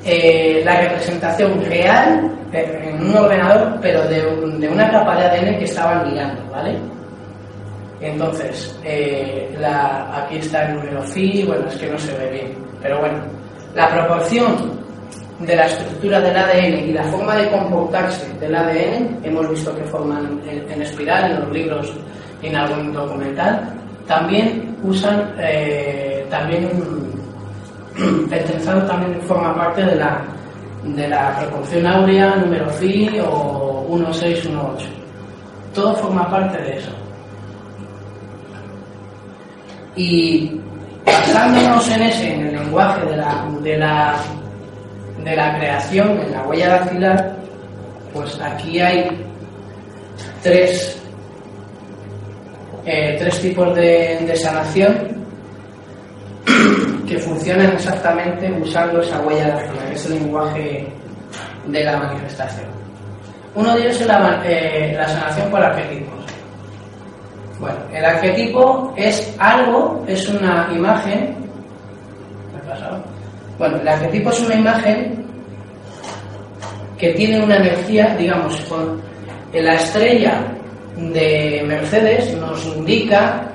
[0.05, 4.21] eh, la representación real en un ordenador, pero de,
[4.59, 6.77] de, una capa de ADN que estaban mirando, ¿vale?
[8.01, 9.57] Entonces, eh,
[10.13, 13.19] aquí está el número phi, bueno, es que no se ve bien, pero bueno,
[13.75, 14.82] la proporción
[15.47, 19.83] de la estructura del ADN y la forma de comportarse del ADN, hemos visto que
[19.85, 21.93] forman en, espiral en los libros
[22.43, 23.73] en algún documental,
[24.07, 26.69] también usan, eh, también
[28.31, 30.23] el trenzado también forma parte de la,
[30.85, 34.87] de la proporción áurea, número phi o 1618.
[35.75, 36.91] Todo forma parte de eso.
[39.97, 40.61] Y
[41.05, 44.17] basándonos en ese, en el lenguaje de la, de la
[45.25, 47.37] de la creación en la huella dactilar,
[48.13, 49.25] pues aquí hay
[50.43, 51.01] tres,
[52.85, 55.23] eh, tres tipos de, sanación
[57.07, 60.93] que funcionan exactamente usando esa huella dactilar, que es el lenguaje
[61.67, 62.67] de la manifestación.
[63.55, 66.23] Uno de ellos es la, eh, la sanación por arquetipos.
[67.61, 71.37] Bueno, el arquetipo es algo, es una imagen.
[72.53, 73.12] ¿Me ha pasado?
[73.63, 75.25] Bueno, el arquetipo es una imagen
[76.99, 79.01] que tiene una energía, digamos, con
[79.53, 80.53] la estrella
[80.97, 83.53] de Mercedes nos indica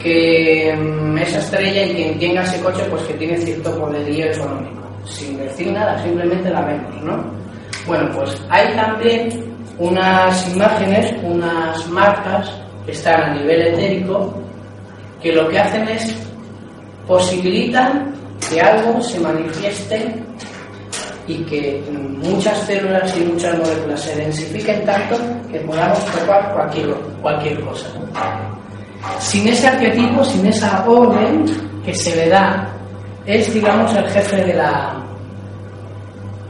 [0.00, 4.80] que mm, esa estrella y quien tenga ese coche pues que tiene cierto poderío económico.
[5.04, 7.24] Sin decir nada, simplemente la vemos, ¿no?
[7.84, 12.48] Bueno, pues hay también unas imágenes, unas marcas
[12.86, 14.40] que están a nivel etérico
[15.20, 16.16] que lo que hacen es
[17.08, 18.17] posibilitan
[18.48, 20.14] que algo se manifieste
[21.26, 25.16] y que muchas células y muchas moléculas se densifiquen tanto
[25.50, 27.86] que podamos tocar cualquier, cualquier cosa.
[29.20, 31.44] Sin ese arquetipo, sin esa orden
[31.84, 32.68] que se le da,
[33.26, 34.94] es digamos el jefe de la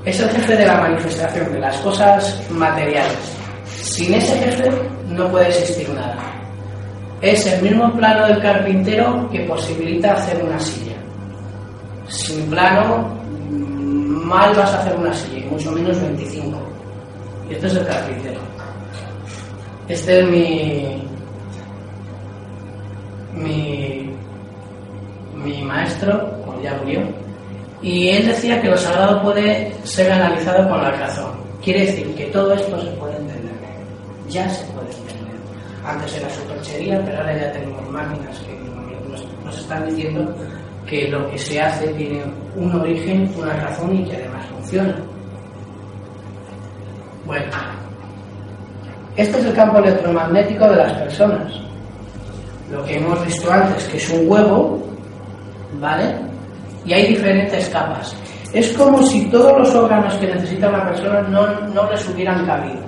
[0.04, 3.36] es el jefe de la manifestación de las cosas materiales.
[3.66, 4.70] Sin ese jefe
[5.08, 6.16] no puede existir nada.
[7.20, 10.97] Es el mismo plano del carpintero que posibilita hacer una silla.
[12.08, 13.08] Sin plano,
[14.24, 16.58] mal vas a hacer una silla, mucho menos 25.
[17.48, 18.40] Y esto es el carpintero.
[19.88, 21.02] Este es mi,
[23.32, 24.10] mi,
[25.34, 27.00] mi maestro, como ya murió,
[27.80, 31.30] y él decía que lo sagrado puede ser analizado con la razón.
[31.62, 33.54] Quiere decir que todo esto se puede entender.
[34.28, 35.36] Ya se puede entender.
[35.84, 38.58] Antes era superchería, pero ahora ya tenemos máquinas que
[39.44, 40.34] nos, están diciendo
[40.88, 42.22] que lo que se hace tiene
[42.56, 44.96] un origen, una razón y que además funciona.
[47.26, 47.46] Bueno,
[49.16, 51.52] este es el campo electromagnético de las personas.
[52.70, 54.82] Lo que hemos visto antes, que es un huevo,
[55.80, 56.28] ¿vale?
[56.88, 58.16] y hay diferentes capas.
[58.52, 62.87] Es como si todos los órganos que necesita una persona no, no les hubieran cabido.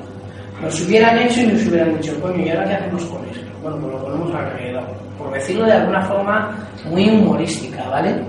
[0.62, 3.46] Nos hubieran hecho y nos hubieran dicho, coño, ¿y ahora qué hacemos con esto?
[3.62, 4.84] Bueno, pues lo ponemos alrededor.
[5.18, 8.22] Por decirlo de alguna forma muy humorística, ¿vale?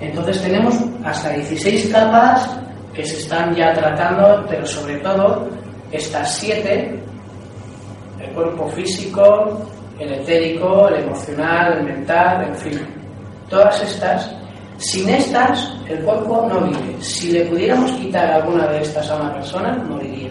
[0.00, 0.74] Entonces tenemos
[1.04, 2.58] hasta 16 capas
[2.94, 5.48] que se están ya tratando, pero sobre todo
[5.92, 7.00] estas siete,
[8.20, 9.60] el cuerpo físico,
[9.98, 12.80] el etérico, el emocional, el mental, en fin,
[13.48, 14.34] todas estas
[14.78, 17.00] sin estas, el cuerpo no vive.
[17.00, 20.30] Si le pudiéramos quitar alguna de estas a una persona, moriría.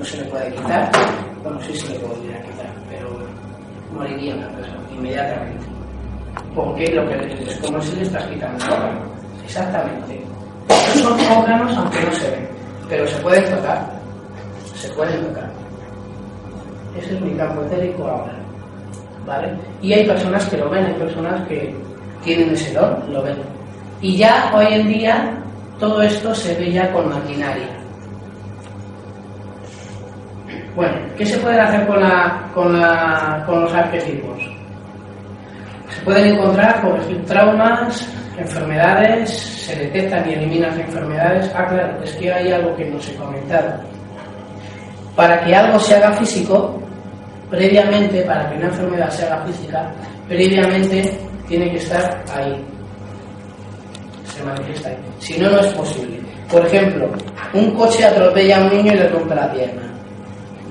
[0.00, 0.90] No se le puede quitar,
[1.42, 3.10] bueno, sí se le podría quitar, pero
[3.94, 5.66] moriría una persona inmediatamente.
[6.54, 9.00] Porque lo que es como si le estás quitando un órgano.
[9.44, 10.24] Exactamente.
[10.94, 12.48] son órganos aunque no se ven,
[12.88, 13.90] pero se pueden tocar.
[14.74, 15.50] Se pueden tocar.
[16.96, 18.32] Ese es mi campo etérico ahora.
[19.26, 19.54] ¿Vale?
[19.82, 21.76] Y hay personas que lo ven, hay personas que
[22.24, 23.36] tienen ese don, lo ven.
[24.00, 25.38] Y ya hoy en día
[25.78, 27.79] todo esto se ve ya con maquinaria.
[30.80, 34.42] Bueno, ¿qué se puede hacer con, los arquetipos?
[35.90, 41.52] Se pueden encontrar, ejemplo, traumas, enfermedades, se detectan y eliminan enfermedades.
[41.54, 43.78] Ah, claro, es que hay algo que no se comentado.
[45.14, 46.80] Para que algo se haga físico,
[47.50, 49.92] previamente, para que una enfermedad se haga física,
[50.28, 52.64] previamente tiene que estar ahí.
[54.24, 54.96] Se manifiesta ahí.
[55.18, 56.22] Si no, no es posible.
[56.50, 57.06] Por ejemplo,
[57.52, 59.89] un coche atropella a un niño y le rompe la pierna.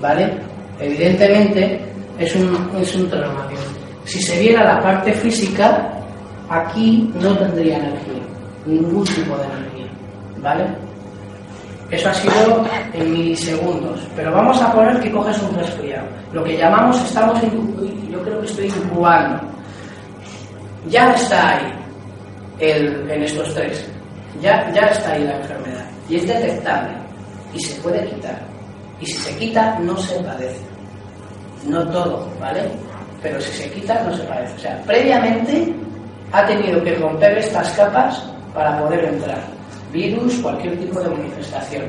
[0.02, 0.38] ¿Vale?
[0.80, 1.80] Evidentemente
[2.18, 3.48] es un, es un trauma.
[4.06, 5.90] Si se viera la parte física,
[6.50, 8.24] aquí no tendría energía.
[8.66, 9.92] Ningún tipo de energía.
[10.38, 10.66] ¿Vale?
[11.92, 14.00] Eso ha sido en milisegundos.
[14.16, 16.08] Pero vamos a poner que coges un resfriado.
[16.34, 19.50] Lo que llamamos, estamos, yo creo que estoy incubando
[20.88, 21.74] ya está ahí
[22.60, 23.86] en estos tres.
[24.42, 25.86] Ya, ya está ahí la enfermedad.
[26.08, 26.94] Y es detectable.
[27.54, 28.40] Y se puede quitar.
[29.02, 30.62] Y si se quita, no se padece.
[31.68, 32.62] No todo, ¿vale?
[33.22, 34.56] Pero si se quita, no se padece.
[34.56, 35.74] O sea, previamente
[36.32, 38.24] ha tenido que romper estas capas
[38.54, 39.42] para poder entrar.
[39.92, 41.84] Virus, cualquier tipo de manifestación.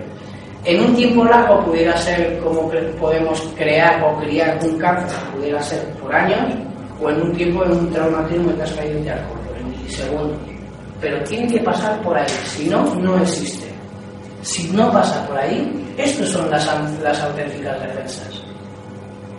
[0.64, 5.82] En un tiempo largo pudiera ser como podemos crear o criar un cáncer, pudiera ser
[5.94, 6.54] por años,
[7.00, 10.38] o en un tiempo en un traumatismo que has caído de alcohol, en milisegundos.
[11.00, 13.69] Pero tiene que pasar por ahí, si no, no existe.
[14.42, 16.66] Si no pasa por ahí, estas son las,
[17.02, 18.42] las auténticas defensas.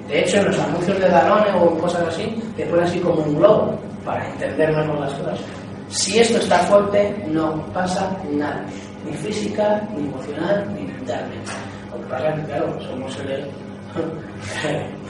[0.08, 3.36] De hecho, en los anuncios de Danone o cosas así, te ponen así como un
[3.36, 5.40] globo para entender mejor las cosas.
[5.90, 8.64] Si esto está fuerte, no pasa nada,
[9.06, 11.52] ni física, ni emocional, ni mentalmente.
[11.92, 13.48] Lo que pasa es que, claro, somos el.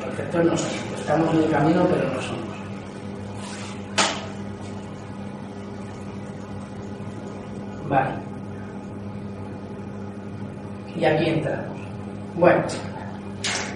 [0.00, 0.54] perfectos no.
[0.98, 2.52] Estamos en el camino, pero no somos.
[7.88, 8.31] Vale.
[10.96, 11.78] Y aquí entramos.
[12.36, 12.62] Bueno,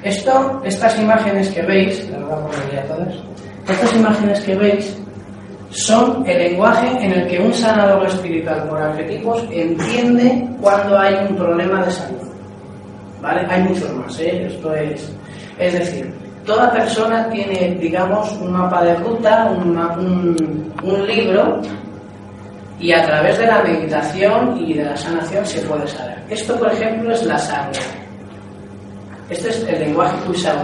[0.03, 3.15] esto, estas imágenes que veis, a todas,
[3.69, 4.97] estas imágenes que veis
[5.71, 11.37] son el lenguaje en el que un sanador espiritual por arquetipos entiende cuando hay un
[11.37, 12.19] problema de salud.
[13.21, 13.47] ¿Vale?
[13.51, 14.47] Hay muchos más, ¿eh?
[14.47, 15.13] Esto es.
[15.59, 16.15] Es decir,
[16.45, 21.61] toda persona tiene, digamos, un mapa de ruta, un, un libro,
[22.79, 26.23] y a través de la meditación y de la sanación se puede saber.
[26.29, 27.81] Esto, por ejemplo, es la sangre.
[29.31, 30.55] Este es el lenguaje que usa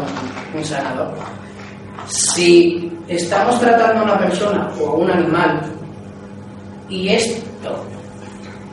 [0.55, 1.15] un, sanador.
[2.07, 5.63] Si estamos tratando a una persona o a un animal
[6.89, 7.85] y esto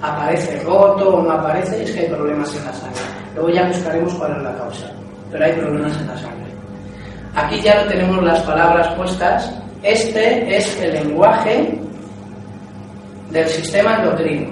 [0.01, 3.01] aparece roto o no aparece, es que hay problemas en la sangre.
[3.35, 4.91] Luego ya buscaremos cuál es la causa,
[5.31, 6.51] pero hay problemas en la sangre.
[7.35, 9.53] Aquí ya no tenemos las palabras puestas.
[9.81, 11.78] Este es el lenguaje
[13.31, 14.49] del sistema endocrino.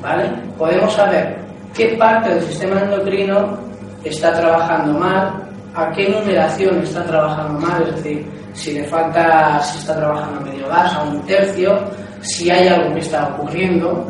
[0.00, 0.30] ¿Vale?
[0.58, 1.36] Podemos saber
[1.74, 3.56] qué parte del sistema endocrino
[4.04, 5.32] está trabajando mal,
[5.74, 10.68] a qué numeración está trabajando mal, es decir, si le falta, si está trabajando medio
[10.68, 11.78] gas, a un tercio,
[12.20, 14.06] si hay algo que está ocurriendo.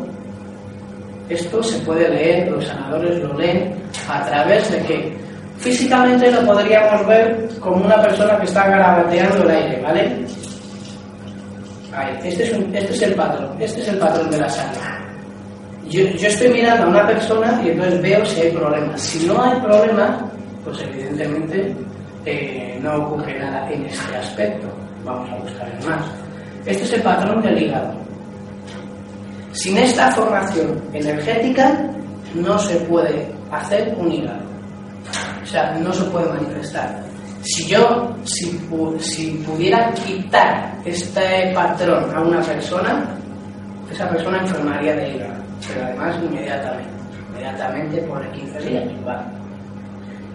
[1.29, 3.75] Esto se puede leer, los sanadores lo leen
[4.09, 5.17] a través de que
[5.57, 10.25] físicamente lo podríamos ver como una persona que está garabateando el aire, ¿vale?
[12.23, 14.79] Este, es este es el patrón, este es el patrón de la sangre.
[15.89, 19.01] Yo, estoy mirando a una persona y entonces veo si hay problemas.
[19.01, 20.23] Si no hay problemas,
[20.63, 21.75] pues evidentemente
[22.25, 24.67] eh, no ocurre nada en este aspecto.
[25.03, 26.05] Vamos a buscar en más.
[26.65, 27.93] Este es el patrón del hígado.
[29.51, 31.77] Sin esta formación energética
[32.33, 34.41] no se puede hacer un hígado.
[35.43, 37.12] O sea, no se puede manifestar.
[37.43, 38.57] Si yo, si,
[38.99, 43.05] si pudiera quitar este patrón a una persona,
[43.91, 46.91] esa persona enfermaría de hígado, pero además inmediatamente,
[47.29, 48.83] inmediatamente por 15 días.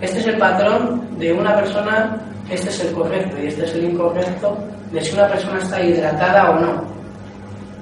[0.02, 2.14] Este es el patrón de una persona,
[2.50, 4.58] este es el correcto y este es el incorrecto,
[4.92, 6.84] de si una persona está hidratada o no.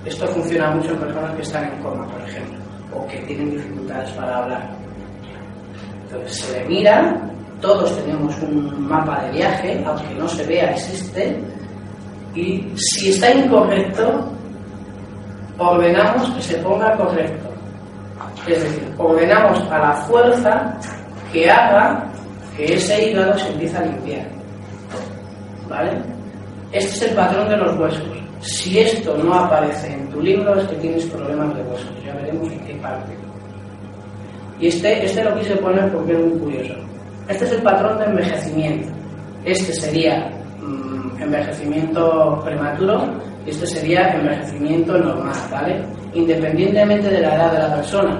[0.04, 2.58] Esto funciona mucho en personas que están en coma, por ejemplo,
[2.94, 4.70] o que tienen dificultades para hablar.
[6.04, 7.20] Entonces se le mira
[7.60, 11.40] todos tenemos un mapa de viaje, aunque no se vea, existe.
[12.34, 14.28] Y si está incorrecto,
[15.58, 17.48] ordenamos que se ponga correcto.
[18.46, 20.78] Es decir, ordenamos a la fuerza
[21.32, 22.04] que haga
[22.56, 24.26] que ese hígado se empiece a limpiar.
[25.68, 25.90] ¿Vale?
[26.72, 28.04] Este es el patrón de los huesos.
[28.40, 31.90] Si esto no aparece en tu libro es que tienes problemas de huesos.
[32.04, 33.12] Ya veremos en qué parte.
[34.60, 36.74] Y este, este lo quise poner porque es muy curioso.
[37.28, 38.88] Este es el patrón de envejecimiento.
[39.44, 43.04] Este sería mm, envejecimiento prematuro
[43.44, 45.84] y este sería envejecimiento normal, ¿vale?
[46.14, 48.18] Independientemente de la edad de la persona.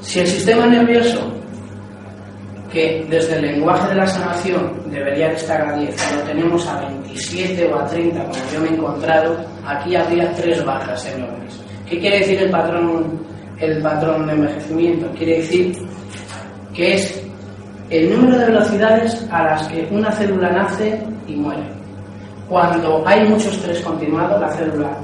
[0.00, 1.32] Si el sistema nervioso,
[2.72, 7.72] que desde el lenguaje de la sanación debería estar a 10, lo tenemos a 27
[7.72, 11.60] o a 30, como yo me he encontrado, aquí habría tres bajas enormes.
[11.88, 13.20] ¿Qué quiere decir el patrón,
[13.58, 15.10] el patrón de envejecimiento?
[15.16, 15.76] Quiere decir
[16.74, 17.21] que es
[17.92, 21.62] el número de velocidades a las que una célula nace y muere.
[22.48, 24.96] Cuando hay mucho estrés continuado, la célula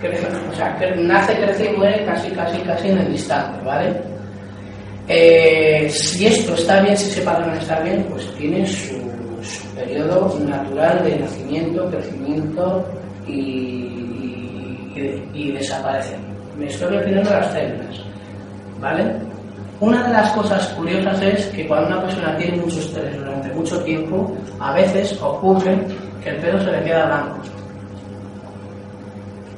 [0.00, 4.02] crece, o sea, nace, crece y muere casi, casi, casi en el instante, ¿vale?
[5.06, 8.94] Eh, si esto está bien, si ese patrón está bien, pues tiene su,
[9.74, 12.88] periodo natural de nacimiento, crecimiento
[13.26, 14.92] y,
[15.34, 16.16] y, desaparece.
[16.58, 18.00] Me estoy refiriendo a las células,
[18.80, 19.33] ¿vale?
[19.80, 23.82] Una de las cosas curiosas es que cuando una persona tiene mucho estrés durante mucho
[23.82, 25.78] tiempo, a veces ocurre
[26.22, 27.38] que el pelo se le queda blanco.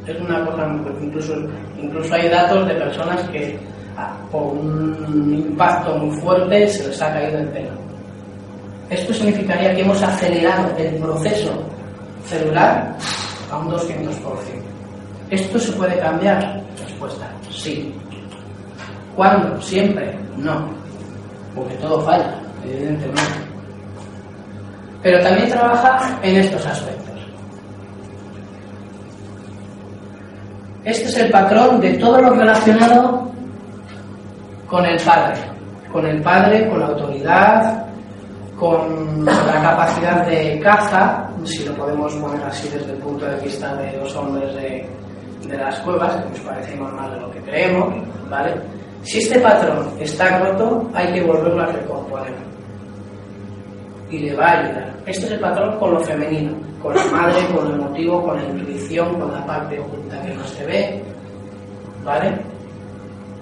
[0.06, 0.68] Es una cosa,
[1.00, 1.34] incluso,
[1.78, 3.58] incluso hay datos de personas que
[3.96, 7.86] ah, por un impacto muy fuerte se les ha caído el pelo.
[8.88, 11.50] Esto significaría que hemos acelerado el proceso
[12.24, 12.96] celular
[13.50, 14.10] a un 200%.
[15.30, 16.62] ¿Esto se puede cambiar?
[16.80, 17.92] Respuesta, sí.
[19.16, 19.60] ¿Cuándo?
[19.62, 20.16] ¿Siempre?
[20.36, 20.68] No,
[21.54, 23.22] porque todo falla, evidentemente.
[25.02, 27.06] Pero también trabaja en estos aspectos.
[30.84, 33.28] Este es el patrón de todo lo relacionado
[34.68, 35.40] con el padre,
[35.90, 37.86] con el padre, con la autoridad,
[38.58, 43.74] con la capacidad de caza, si lo podemos poner así desde el punto de vista
[43.76, 44.88] de los hombres de,
[45.56, 47.94] las cuevas, que nos parecemos más de lo que creemos,
[48.28, 48.54] ¿vale?
[49.06, 52.34] Si este patrón está roto, hay que volverlo a recomponer.
[54.10, 54.96] Y le va a ayudar.
[55.06, 56.52] Este es el patrón con lo femenino,
[56.82, 60.44] con la madre, con lo emotivo, con la intuición, con la parte oculta que no
[60.44, 61.04] se ve.
[62.04, 62.36] ¿Vale?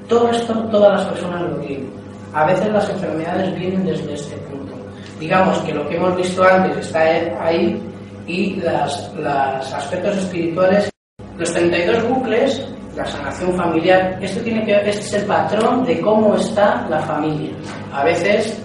[0.06, 1.90] Todo esto, todas las personas lo tienen.
[2.34, 4.74] A veces las enfermedades vienen desde este punto.
[5.18, 7.00] Digamos que lo que hemos visto antes está
[7.42, 7.82] ahí
[8.26, 10.90] y las, los aspectos espirituales.
[11.38, 16.36] Los 32 bucles, la sanación familiar, esto tiene que, este es el patrón de cómo
[16.36, 17.52] está la familia.
[17.92, 18.62] A veces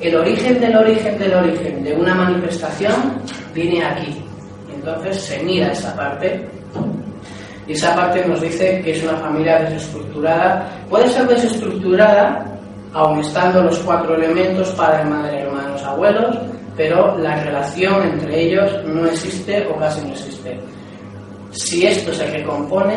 [0.00, 2.94] el origen del origen del origen de una manifestación
[3.54, 4.24] viene aquí.
[4.74, 6.48] Entonces se mira esa parte
[7.66, 10.68] y esa parte nos dice que es una familia desestructurada.
[10.88, 12.44] Puede ser desestructurada
[12.92, 16.36] aun estando los cuatro elementos, padre, madre, hermanos, abuelos,
[16.76, 20.58] pero la relación entre ellos no existe o casi no existe.
[21.52, 22.96] Si esto es el que compone,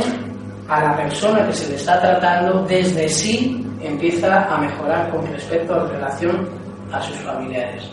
[0.68, 5.74] a la persona que se le está tratando desde sí empieza a mejorar con respecto
[5.74, 6.48] a la relación
[6.92, 7.90] a sus familiares.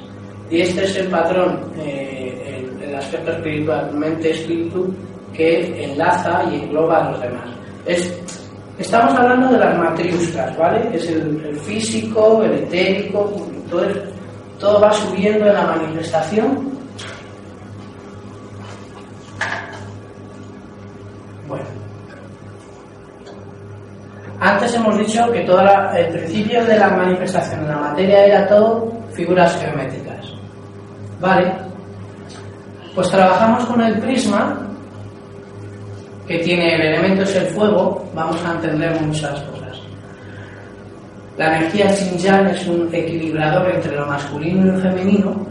[0.51, 4.93] Y este es el patrón, eh, el, aspecto espiritual, mente-espíritu,
[5.33, 7.49] que enlaza y engloba a los demás.
[7.87, 8.13] Es,
[8.79, 10.91] estamos hablando de las matriuscas, ¿vale?
[10.93, 13.33] Es el, físico, el etérico,
[13.71, 13.87] todo,
[14.59, 16.70] todo va subiendo en la manifestación.
[24.41, 25.61] Antes hemos dicho que todo
[25.95, 30.33] el principio de la manifestación en la materia era todo figuras geométricas.
[31.21, 31.53] ¿Vale?
[32.95, 34.67] Pues trabajamos con el prisma,
[36.27, 39.79] que tiene el elemento es el fuego, vamos a entender muchas cosas.
[41.37, 45.47] La energía Xinjiang es un equilibrador entre lo masculino y lo femenino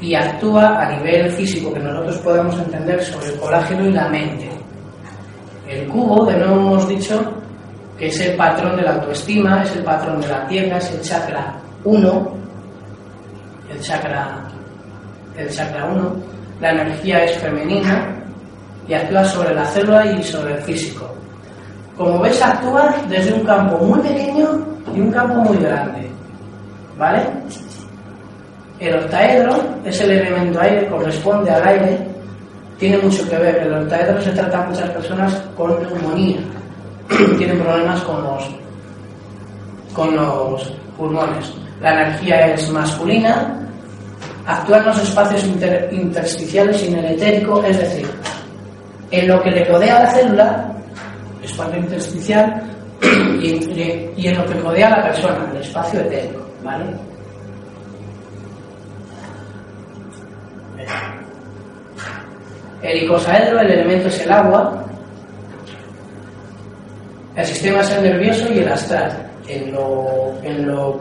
[0.00, 4.50] y actúa a nivel físico que nosotros podemos entender sobre el colágeno y la mente.
[5.68, 7.33] El cubo, de nuevo hemos dicho,
[7.98, 11.00] que es el patrón de la autoestima, es el patrón de la tierra, es el
[11.02, 12.34] chakra 1,
[13.70, 14.44] el chakra
[15.36, 16.16] el chakra 1,
[16.60, 18.14] la energía es femenina
[18.86, 21.12] y actúa sobre la célula y sobre el físico.
[21.96, 26.10] Como ves, actúa desde un campo muy pequeño y un campo muy grande.
[26.98, 27.22] ¿Vale?
[28.78, 32.06] El octaedro es el elemento aire, corresponde al aire,
[32.78, 33.56] tiene mucho que ver.
[33.58, 36.40] El octaedro se trata a muchas personas con neumonía,
[37.38, 38.50] tienen problemas con los,
[39.92, 41.52] con los pulmones.
[41.80, 43.60] La energía es masculina,
[44.46, 48.06] actúa en los espacios intersticiales y en el etérico, es decir,
[49.10, 50.72] en lo que le rodea a la célula,
[51.42, 52.62] espacio intersticial,
[53.40, 56.84] y, en lo que rodea a la persona, el espacio etérico, ¿vale?
[62.82, 64.84] El icosaedro, el elemento es el agua,
[67.36, 69.30] el sistema es el nervioso y el astral.
[69.46, 71.00] En, lo, en, lo,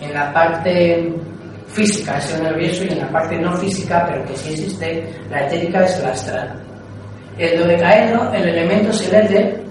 [0.00, 1.12] en la parte
[1.68, 5.46] física es el nervioso y en la parte no física, pero que sí existe, la
[5.46, 6.60] etérica es el astral.
[7.36, 9.64] El dodecaedro, el elemento es el éter,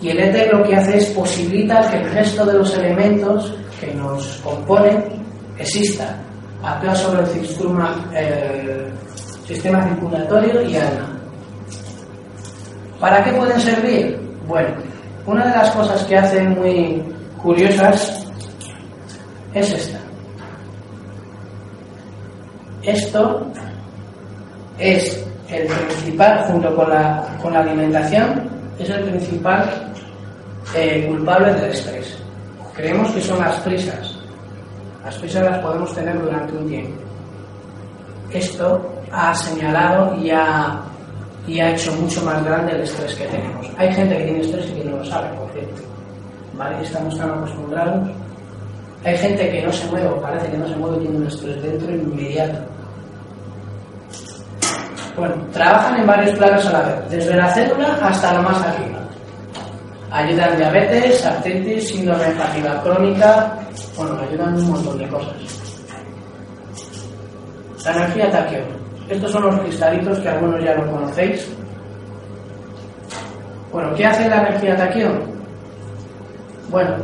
[0.00, 3.92] y el éter lo que hace es posibilitar que el resto de los elementos que
[3.94, 5.02] nos componen
[5.58, 6.16] exista.
[6.62, 8.92] Actúa sobre el sistema, el
[9.46, 11.18] sistema circulatorio y alma.
[13.00, 14.23] ¿Para qué pueden servir?
[14.46, 14.68] Bueno,
[15.26, 17.02] una de las cosas que hacen muy
[17.42, 18.26] curiosas
[19.54, 19.98] es esta.
[22.82, 23.46] Esto
[24.78, 29.92] es el principal, junto con la, con la alimentación, es el principal
[30.74, 32.18] eh, culpable del estrés.
[32.74, 34.18] Creemos que son las prisas.
[35.04, 37.00] Las prisas las podemos tener durante un tiempo.
[38.30, 40.82] Esto ha señalado y ha,
[41.46, 43.70] y ha hecho mucho más grande el estrés que tenemos.
[43.76, 45.82] Hay gente que tiene estrés y que no lo sabe, por cierto.
[46.54, 46.82] ¿Vale?
[46.82, 48.10] Estamos tan acostumbrados.
[49.04, 51.62] Hay gente que no se mueve, o parece que no se mueve, tiene un estrés
[51.62, 52.74] dentro inmediato
[55.16, 58.98] bueno, trabajan en varios planos a la vez, desde la célula hasta lo más arriba.
[60.10, 63.58] Ayudan diabetes, artritis, síndrome hepática crónica,
[63.96, 65.34] bueno, ayudan un montón de cosas.
[67.84, 68.83] La energía taquión.
[69.08, 71.48] Estos son los cristalitos que algunos ya lo conocéis.
[73.72, 75.20] Bueno, ¿qué hace la energía taquión?
[76.70, 76.94] Bueno,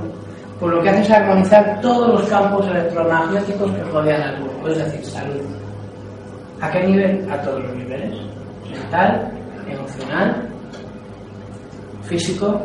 [0.58, 4.78] pues lo que hace es armonizar todos los campos electromagnéticos que rodean al cuerpo, es
[4.78, 5.40] decir, salud.
[6.60, 7.30] ¿A qué nivel?
[7.30, 8.14] A todos los niveles.
[8.70, 9.30] Mental,
[9.68, 10.48] emocional,
[12.02, 12.60] físico.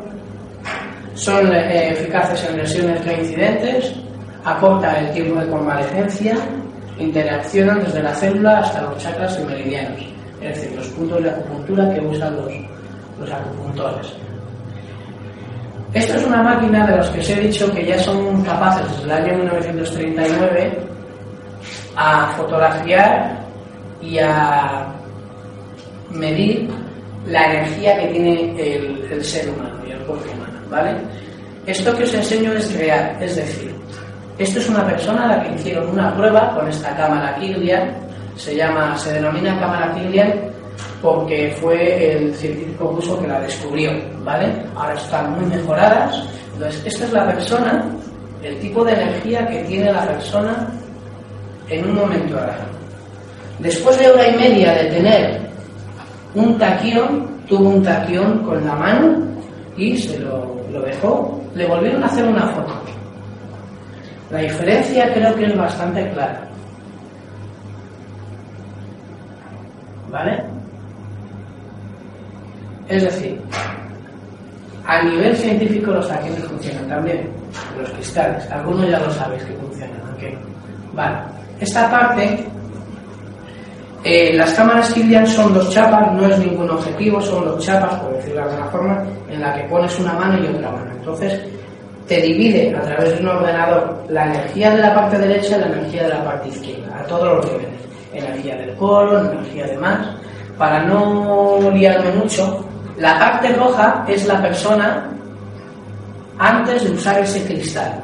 [1.13, 3.95] Son eh, eficaces en lesiones reincidentes,
[4.43, 6.35] acorta el tiempo de convalecencia,
[6.99, 10.01] interaccionan desde la célula hasta los chakras y meridianos,
[10.41, 12.51] es decir, los puntos de acupuntura que usan los,
[13.19, 14.13] los acupuntores.
[15.93, 19.03] Esto es una máquina de los que os he dicho que ya son capaces desde
[19.05, 20.77] el año 1939
[21.95, 23.39] a fotografiar
[24.01, 24.93] y a
[26.11, 26.69] medir
[27.27, 28.55] la energía que tiene
[29.11, 30.95] el, ser humano y el cuerpo humano, ¿vale?
[31.65, 33.74] Esto que os enseño es real, es decir,
[34.37, 37.95] esto es una persona a la que hicieron una prueba con esta cámara Kirlian
[38.35, 40.33] Se llama, se denomina cámara Killian
[41.01, 43.91] porque fue el científico ruso que la descubrió,
[44.23, 44.51] ¿vale?
[44.75, 46.27] Ahora están muy mejoradas.
[46.53, 47.85] Entonces, esta es la persona,
[48.43, 50.67] el tipo de energía que tiene la persona
[51.69, 52.63] en un momento dado.
[53.59, 55.41] Después de hora y media de tener
[56.33, 59.17] un taquión, tuvo un taquión con la mano
[59.77, 61.39] y se lo dejó.
[61.53, 62.73] Le volvieron a hacer una foto.
[64.31, 66.41] La diferencia creo que es bastante clara.
[70.09, 70.43] ¿Vale?
[72.87, 73.41] Es decir,
[74.85, 77.29] a nivel científico los taquiones funcionan también,
[77.79, 78.49] los cristales.
[78.51, 80.37] Algunos ya lo sabéis que funcionan, aunque
[80.93, 81.17] Vale.
[81.59, 82.45] Esta parte
[84.07, 88.13] eh, las cámaras Kilian son dos chapas, no es ningún objetivo, son dos chapas, por
[88.13, 90.91] decirlo de alguna forma, en la que pones una mano y otra mano.
[90.91, 91.41] Entonces,
[92.07, 95.67] te divide a través de un ordenador la energía de la parte derecha y la
[95.67, 97.81] energía de la parte izquierda, a todos los niveles.
[98.13, 100.07] Energía del colon, energía de más.
[100.57, 102.65] Para no liarme mucho,
[102.97, 105.09] la parte roja es la persona
[106.37, 108.03] antes de usar ese cristal.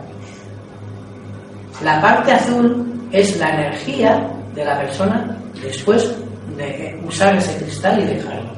[1.84, 6.14] La parte azul es la energía de la persona después
[6.58, 8.52] de usar ese cristal y dejarlo.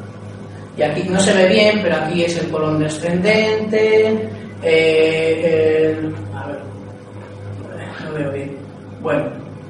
[0.76, 4.28] Y aquí no se ve bien, pero aquí es el colon descendente,
[4.64, 6.59] eh, a ver,
[8.03, 8.57] no veo bien.
[9.01, 9.26] Bueno,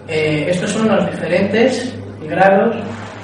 [0.07, 1.93] eh, estos son los diferentes
[2.27, 2.75] grados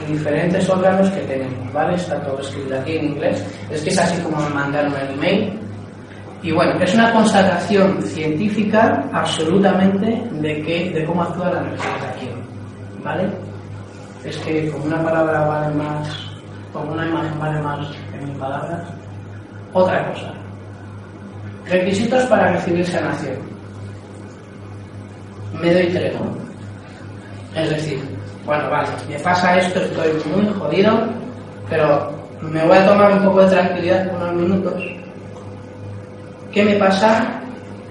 [0.08, 1.96] y diferentes órganos que tenemos, ¿vale?
[1.96, 3.46] Está todo escrito aquí en inglés.
[3.70, 5.60] Es que es así como me mandaron el email.
[6.42, 12.08] Y bueno, es una constatación científica absolutamente de, que, de cómo actúa la energía de
[12.08, 12.30] aquí,
[13.04, 13.30] ¿vale?
[14.24, 16.10] es que como una palabra vale más,
[16.74, 18.88] como una imagen vale más que mil palabras.
[19.74, 20.34] Otra cosa.
[21.70, 23.38] Requisitos para recibir sanación.
[25.62, 26.28] Me doy tregua.
[27.56, 28.00] Es decir,
[28.46, 30.92] bueno, vale, me pasa esto, estoy muy jodido,
[31.70, 32.12] pero
[32.42, 34.84] me voy a tomar un poco de tranquilidad unos minutos.
[36.52, 37.42] ¿Qué me pasa?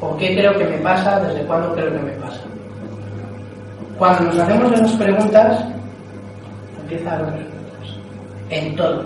[0.00, 1.20] ¿O qué creo que me pasa?
[1.20, 2.40] ¿Desde cuándo creo que me pasa?
[3.98, 5.64] Cuando nos hacemos esas preguntas,
[6.80, 7.20] empieza a
[8.50, 9.04] En todo.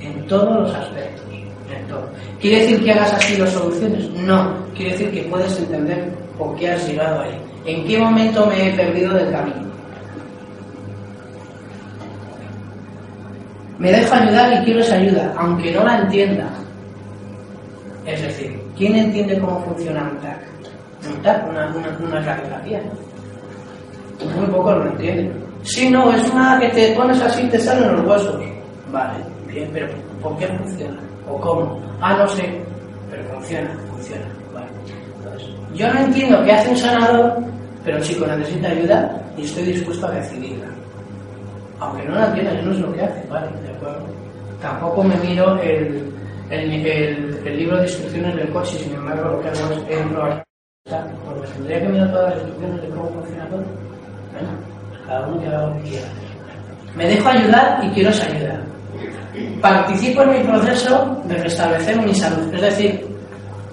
[0.00, 1.25] En todos los aspectos.
[2.40, 4.10] ¿Quiere decir que hagas así las soluciones?
[4.10, 4.54] No.
[4.74, 7.38] Quiere decir que puedes entender por qué has llegado ahí.
[7.64, 9.66] ¿En qué momento me he perdido del camino?
[13.78, 16.48] Me dejo ayudar y quiero esa ayuda, aunque no la entienda.
[18.06, 20.38] Es decir, ¿quién entiende cómo funciona un TAC?
[21.10, 22.80] Un TAC, una, una, una radiografía.
[24.36, 25.32] Muy poco lo entienden.
[25.62, 28.40] Si no, es una que te pones así y te salen los huesos.
[28.92, 29.18] Vale,
[29.48, 29.88] bien, pero
[30.22, 31.00] ¿por qué funciona?
[31.28, 31.80] ¿O cómo?
[32.00, 32.60] Ah, no sé,
[33.10, 34.26] pero funciona, funciona.
[34.54, 34.68] Vale.
[35.74, 37.36] Yo no entiendo qué hace un sanador,
[37.84, 40.66] pero chico, necesita ayuda y estoy dispuesto a recibirla.
[41.80, 44.06] Aunque no la entienda, yo no sé lo que hace, vale, de acuerdo.
[44.62, 46.12] Tampoco me miro el,
[46.50, 50.46] el, el, libro de instrucciones del coche, sin embargo, lo que hago es entro
[51.26, 53.64] porque tendría que mirar todas las instrucciones de cómo funciona todo.
[54.32, 54.48] Bueno,
[55.06, 56.06] cada uno que haga lo que quiera.
[56.94, 58.60] Me dejo ayudar y quiero esa ayuda.
[59.60, 62.52] Participo en mi proceso de restablecer mi salud.
[62.54, 63.06] Es decir,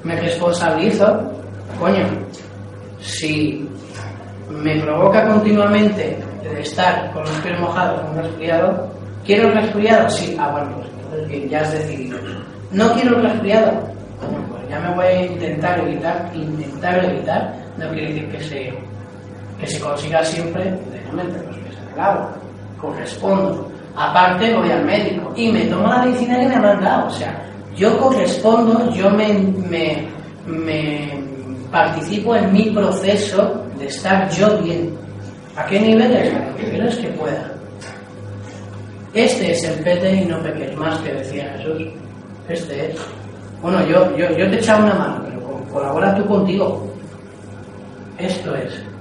[0.04, 1.32] me responsabilizo,
[1.80, 2.06] coño,
[3.02, 3.68] si
[4.50, 6.18] me provoca continuamente
[6.60, 8.90] estar con los pies mojados, con un resfriado,
[9.26, 10.10] ¿quiero el resfriado?
[10.10, 12.18] Sí, ah, bueno, pues entonces ya has decidido.
[12.72, 13.72] ¿No quiero el resfriado?
[14.22, 18.74] Bueno, pues ya me voy a intentar evitar, intentar evitar, no quiere decir que se,
[19.60, 20.74] que se consiga siempre
[22.80, 23.73] correspondo.
[23.96, 27.08] Aparte voy al médico y me tomo la medicina que me ha mandado.
[27.08, 27.44] O sea,
[27.76, 30.08] yo correspondo, yo me,
[30.46, 31.24] me,
[31.72, 34.96] participo en mi proceso de estar yo bien.
[35.56, 36.34] ¿A qué nivel es?
[36.34, 37.52] Lo que quiero es que pueda.
[39.14, 41.84] Este es el pete y no peques más que decía Jesús.
[42.50, 42.98] Este es.
[43.62, 46.92] Bueno, yo, yo, yo te he echado una mano, pero colabora tú contigo.
[48.18, 48.93] Esto es.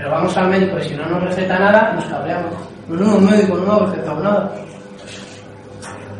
[0.00, 2.54] Pero vamos al médico y si no nos receta nada, nos cabreamos.
[2.88, 4.50] No, un médico no ha recetado nada.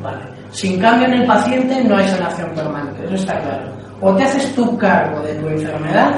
[0.03, 0.18] Vale.
[0.51, 3.72] Sin cambio en el paciente no hay sanación permanente, eso está claro.
[4.03, 6.11] O te haces tú cargo de tu enfermedad,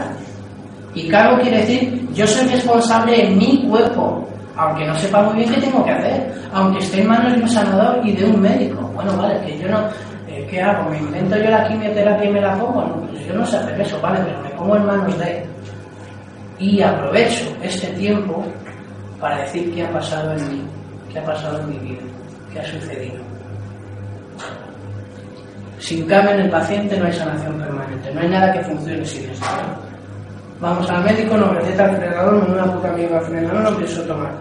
[0.92, 5.54] y cargo quiere decir yo soy responsable en mi cuerpo, aunque no sepa muy bien
[5.54, 8.80] qué tengo que hacer, aunque esté en manos de un sanador y de un médico.
[8.92, 9.78] Bueno, vale, que yo no,
[10.26, 10.90] eh, ¿qué hago?
[10.90, 13.06] ¿Me invento yo la quimioterapia y me la pongo?
[13.08, 15.46] Pues yo no sé hacer eso, vale, pero me pongo en manos de
[16.62, 18.44] y aprovecho este tiempo
[19.20, 20.62] para decir qué ha pasado en mí,
[21.12, 22.02] qué ha pasado en mi vida,
[22.52, 23.20] qué ha sucedido.
[25.80, 29.28] Sin cambio en el paciente no hay sanación permanente, no hay nada que funcione sin
[29.28, 29.46] esto.
[30.60, 34.32] Vamos al médico, nos receta el frenador, una puta mierda el frenador, no pienso tomar.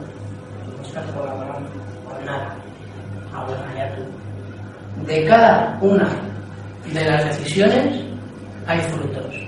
[0.78, 1.70] No estás colaborando
[2.06, 2.56] con nada.
[3.34, 5.08] Ahora ya tú.
[5.08, 6.08] De cada una
[6.94, 8.04] de las decisiones
[8.68, 9.41] hay frutos.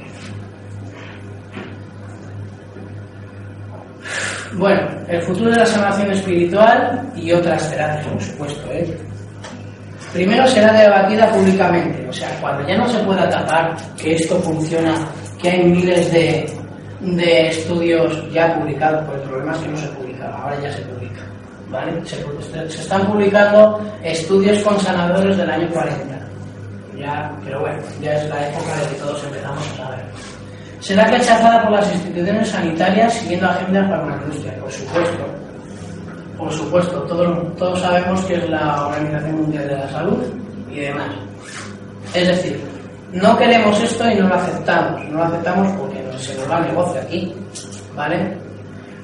[4.55, 8.71] Bueno, el futuro de la sanación espiritual y otras terapias, por supuesto.
[8.71, 8.97] ¿eh?
[10.13, 14.93] Primero será debatida públicamente, o sea, cuando ya no se pueda tapar que esto funciona,
[15.41, 16.45] que hay miles de,
[17.01, 20.81] de estudios ya publicados, por el problema es que no se publica, ahora ya se
[20.83, 21.21] publica.
[21.69, 22.05] ¿vale?
[22.05, 22.17] Se,
[22.69, 26.19] se están publicando estudios con sanadores del año 40.
[26.95, 30.05] Ya, pero bueno, ya es la época de que todos empezamos a saber.
[30.83, 35.25] Será rechazada por las instituciones sanitarias siguiendo la agenda farmacéutica, por supuesto.
[36.37, 40.21] Por supuesto, todos, todos sabemos que es la Organización Mundial de la Salud
[40.69, 41.07] y demás.
[42.13, 42.61] Es decir,
[43.13, 45.05] no queremos esto y no lo aceptamos.
[45.05, 47.33] No lo aceptamos porque se nos va el negocio aquí.
[47.95, 48.37] ¿Vale?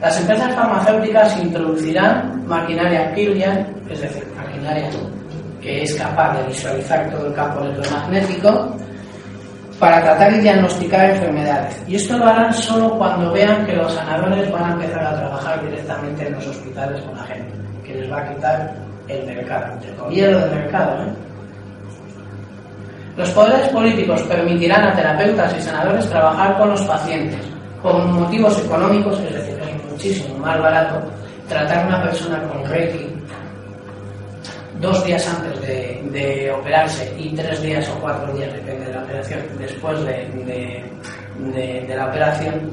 [0.01, 4.89] Las empresas farmacéuticas introducirán maquinaria Kirlian, es decir, maquinaria
[5.61, 8.75] que es capaz de visualizar todo el campo electromagnético
[9.79, 11.83] para tratar y diagnosticar enfermedades.
[11.87, 15.63] Y esto lo harán solo cuando vean que los sanadores van a empezar a trabajar
[15.63, 17.53] directamente en los hospitales con la gente,
[17.83, 18.73] que les va a quitar
[19.07, 21.03] el mercado, el gobierno del mercado.
[21.03, 21.09] ¿eh?
[23.15, 27.49] Los poderes políticos permitirán a terapeutas y sanadores trabajar con los pacientes
[27.81, 31.01] con motivos económicos, es decir, es muchísimo más barato
[31.47, 33.07] tratar a una persona con Reiki
[34.81, 35.58] dos días antes
[36.11, 42.05] de, operarse y tres días o cuatro días, depende de la operación, después de, la
[42.07, 42.71] operación,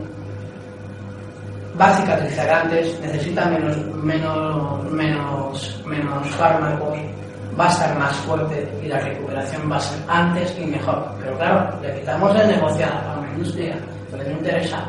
[1.81, 6.99] va a cicatrizar antes, necesita menos, menos, menos, menos fármacos,
[7.59, 11.07] va a estar más fuerte y la recuperación va a ser antes y mejor.
[11.21, 13.77] Pero claro, le quitamos el negocio a la industria,
[14.11, 14.85] que le interesa.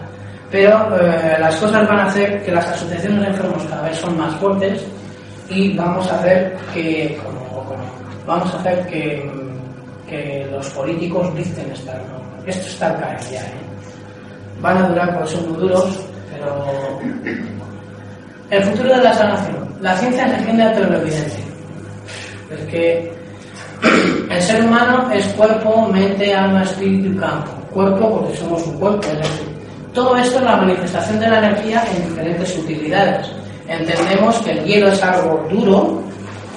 [0.50, 4.18] Pero eh, las cosas van a hacer que las asociaciones de enfermos cada vez son
[4.18, 4.86] más fuertes
[5.50, 7.20] y vamos a hacer que,
[8.28, 9.30] vamos a hacer que,
[10.08, 12.00] que los políticos dicten esta
[12.46, 13.52] Esto está al ya, ¿eh?
[14.62, 16.00] Van a durar porque son muy duros,
[16.32, 17.00] pero
[18.50, 19.78] el futuro de la sanación.
[19.82, 21.44] La ciencia defiende a todo lo evidente.
[22.50, 23.12] Es que
[24.30, 27.52] el ser humano es cuerpo, mente, alma, espíritu y campo.
[27.72, 29.30] Cuerpo porque somos un cuerpo, es
[29.94, 33.28] todo esto es la manifestación de la energía en diferentes utilidades
[33.68, 36.02] entendemos que el hielo es algo duro,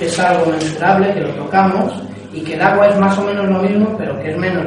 [0.01, 1.93] que es algo mensurable, que lo tocamos,
[2.33, 4.65] y que el agua es más o menos lo mismo, pero que es menos,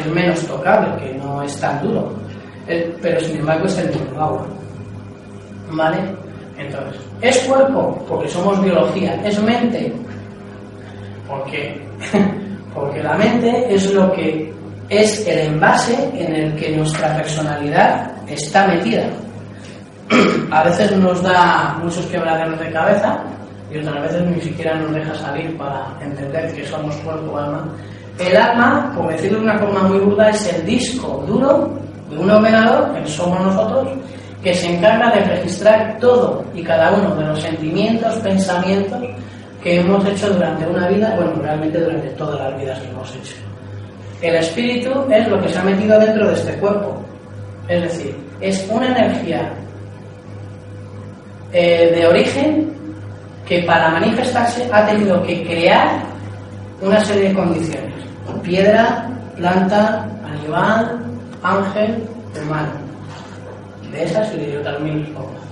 [0.00, 2.10] es menos tocable, que no es tan duro.
[3.02, 4.46] pero sin embargo es el mismo agua.
[5.72, 5.98] ¿Vale?
[6.56, 8.02] Entonces, ¿es cuerpo?
[8.08, 9.14] Porque somos biología.
[9.24, 9.92] ¿Es mente?
[11.28, 11.86] Porque,
[12.74, 14.52] porque la mente es lo que
[14.88, 19.04] es el envase en el que nuestra personalidad está metida
[20.50, 23.20] a veces nos da muchos quebraderos de cabeza
[23.70, 27.68] y otras veces ni siquiera nos deja salir para entender que somos cuerpo alma.
[28.18, 31.70] El alma, por decirlo de una forma muy burda, es el disco duro
[32.10, 33.88] de un ordenador, que somos nosotros,
[34.42, 38.98] que se encarga de registrar todo y cada uno de los sentimientos, pensamientos
[39.62, 43.36] que hemos hecho durante una vida, bueno, realmente durante todas las vidas que hemos hecho.
[44.22, 47.02] El espíritu es lo que se ha metido dentro de este cuerpo,
[47.68, 49.52] es decir, es una energía
[51.52, 52.79] eh, de origen
[53.50, 56.00] que para manifestarse ha tenido que crear
[56.80, 57.92] una serie de condiciones.
[58.44, 61.00] Piedra, planta, animal,
[61.42, 62.08] ángel,
[62.40, 62.70] humano.
[63.90, 65.42] De esas y de otras mil formas.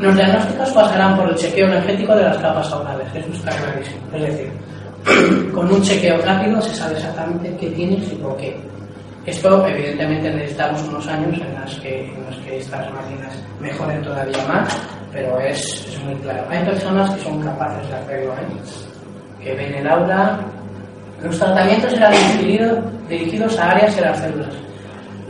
[0.00, 4.00] Los diagnósticos pasarán por el chequeo energético de las capas aurales, eso está clarísimo.
[4.12, 8.73] Es decir, con un chequeo rápido se sabe exactamente qué tienes y por qué.
[9.26, 12.12] Esto, evidentemente, necesitamos unos años en los que,
[12.44, 14.78] que estas máquinas mejoren todavía más,
[15.12, 16.44] pero es, muy claro.
[16.50, 19.42] Hay personas que son capaces de hacerlo, ¿eh?
[19.42, 20.40] que ven el aura.
[21.22, 22.12] Los tratamientos serán
[23.08, 24.54] dirigidos a áreas de las células.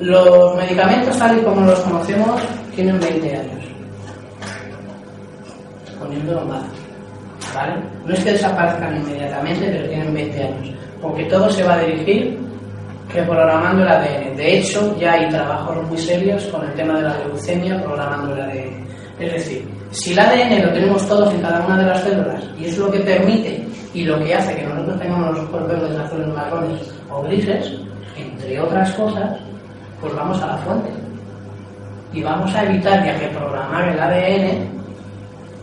[0.01, 2.41] Los medicamentos, tal y como los conocemos,
[2.75, 3.65] tienen 20 años.
[6.01, 6.63] Poniéndolo mal.
[7.55, 7.75] ¿Vale?
[8.05, 10.77] No es que desaparezcan inmediatamente, pero tienen 20 años.
[11.01, 12.44] Porque todo se va a dirigir
[13.23, 14.37] programando el ADN.
[14.37, 18.41] De hecho, ya hay trabajos muy serios con el tema de la leucemia programando el
[18.41, 18.87] ADN.
[19.19, 22.65] Es decir, si el ADN lo tenemos todos en cada una de las células y
[22.65, 26.29] es lo que permite y lo que hace que nosotros tengamos los ojos verdes, azules,
[26.29, 27.73] marrones o grises,
[28.17, 29.39] entre otras cosas,
[30.01, 30.91] pues vamos a la fuente.
[32.13, 34.75] Y vamos a evitar ya que programar el ADN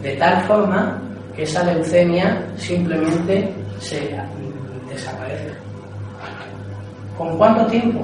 [0.01, 1.01] de tal forma
[1.35, 4.17] que esa leucemia simplemente se
[7.21, 7.99] ¿Con cuánto tiempo?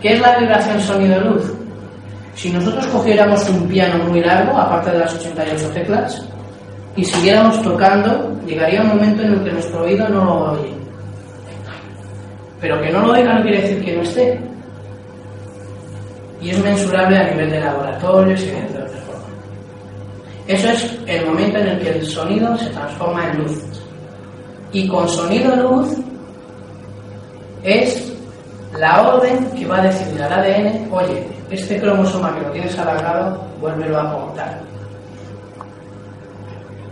[0.00, 1.52] ¿Qué es la vibración sonido-luz?
[2.36, 6.28] Si nosotros cogiéramos un piano muy largo, aparte de las 88 teclas,
[6.94, 10.72] y siguiéramos tocando, llegaría un momento en el que nuestro oído no lo oye.
[12.60, 14.40] Pero que no lo oiga no quiere decir que no esté.
[16.40, 19.24] Y es mensurable a nivel de laboratorios y de otras formas.
[20.46, 23.60] Eso es el momento en el que el sonido se transforma en luz.
[24.72, 25.98] Y con sonido-luz
[27.62, 28.12] es
[28.78, 33.44] la orden que va a decirle al ADN, oye, este cromosoma que lo tienes alargado,
[33.60, 34.60] vuélvelo a contar.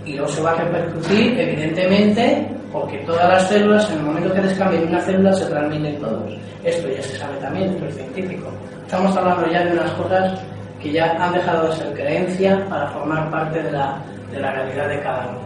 [0.05, 4.41] Y luego se va a repercutir, evidentemente, porque todas las células, en el momento que
[4.41, 6.33] descambien una célula, se transmiten todos.
[6.65, 8.49] Esto ya se sabe también, esto es científico.
[8.85, 10.41] Estamos hablando ya de unas cosas
[10.81, 14.03] que ya han dejado de ser creencia para formar parte de la,
[14.33, 15.39] de la realidad de cada uno.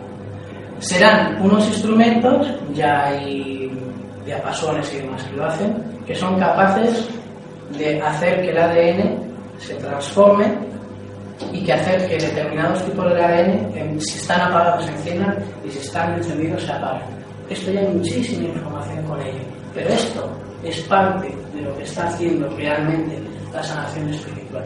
[0.78, 3.61] Serán unos instrumentos, ya hay
[4.24, 7.08] diapasones y demás que lo hacen, que son capaces
[7.78, 10.46] de hacer que el ADN se transforme
[11.52, 15.78] y que hacer que determinados tipos de ADN, si están apagados, se enciendan y si
[15.78, 17.08] están encendidos, se apaguen.
[17.48, 19.40] Esto ya hay muchísima información con ello,
[19.74, 20.30] pero esto
[20.62, 23.18] es parte de lo que está haciendo realmente
[23.52, 24.64] la sanación espiritual.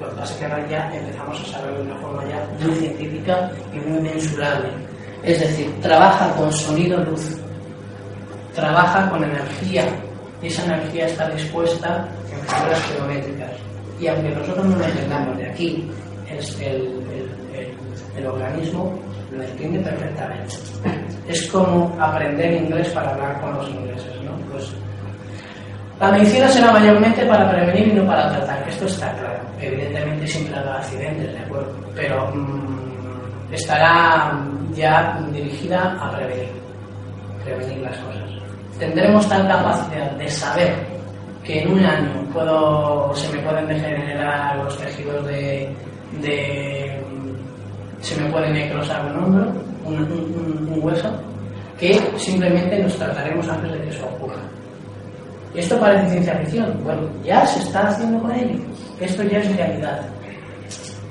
[0.00, 2.74] Lo que pasa es que ahora ya empezamos a saber de una forma ya muy
[2.76, 4.68] científica y muy mensurable.
[5.22, 7.36] Es decir, trabaja con sonido-luz,
[8.58, 9.84] trabaja con energía,
[10.42, 13.50] y esa energía está dispuesta en figuras geométricas.
[14.00, 15.90] Y aunque nosotros no lo entendamos de aquí,
[16.30, 18.98] el, organismo
[19.32, 20.54] lo entiende perfectamente.
[21.28, 24.32] Es como aprender inglés para hablar con los ingleses, ¿no?
[24.50, 24.72] Pues
[26.00, 29.40] la medicina será mayormente para prevenir y no para tratar, esto está claro.
[29.60, 31.74] Evidentemente siempre habrá accidentes, ¿de acuerdo?
[31.94, 34.32] Pero mm, estará
[34.74, 36.48] ya dirigida a prevenir,
[37.44, 38.27] prevenir las cosas
[38.78, 40.74] tendremos tal capacidad de saber
[41.44, 42.18] que en un año
[43.14, 45.74] se me pueden degenerar los tejidos de,
[48.00, 49.52] se me puede necrosar un hombro,
[49.84, 51.10] un, hueso,
[51.78, 54.40] que simplemente nos trataremos antes de que eso ocurra.
[55.54, 56.78] Esto parece ciencia ficción.
[56.84, 58.58] Bueno, ya se está haciendo con ello.
[59.00, 60.00] Esto ya es realidad.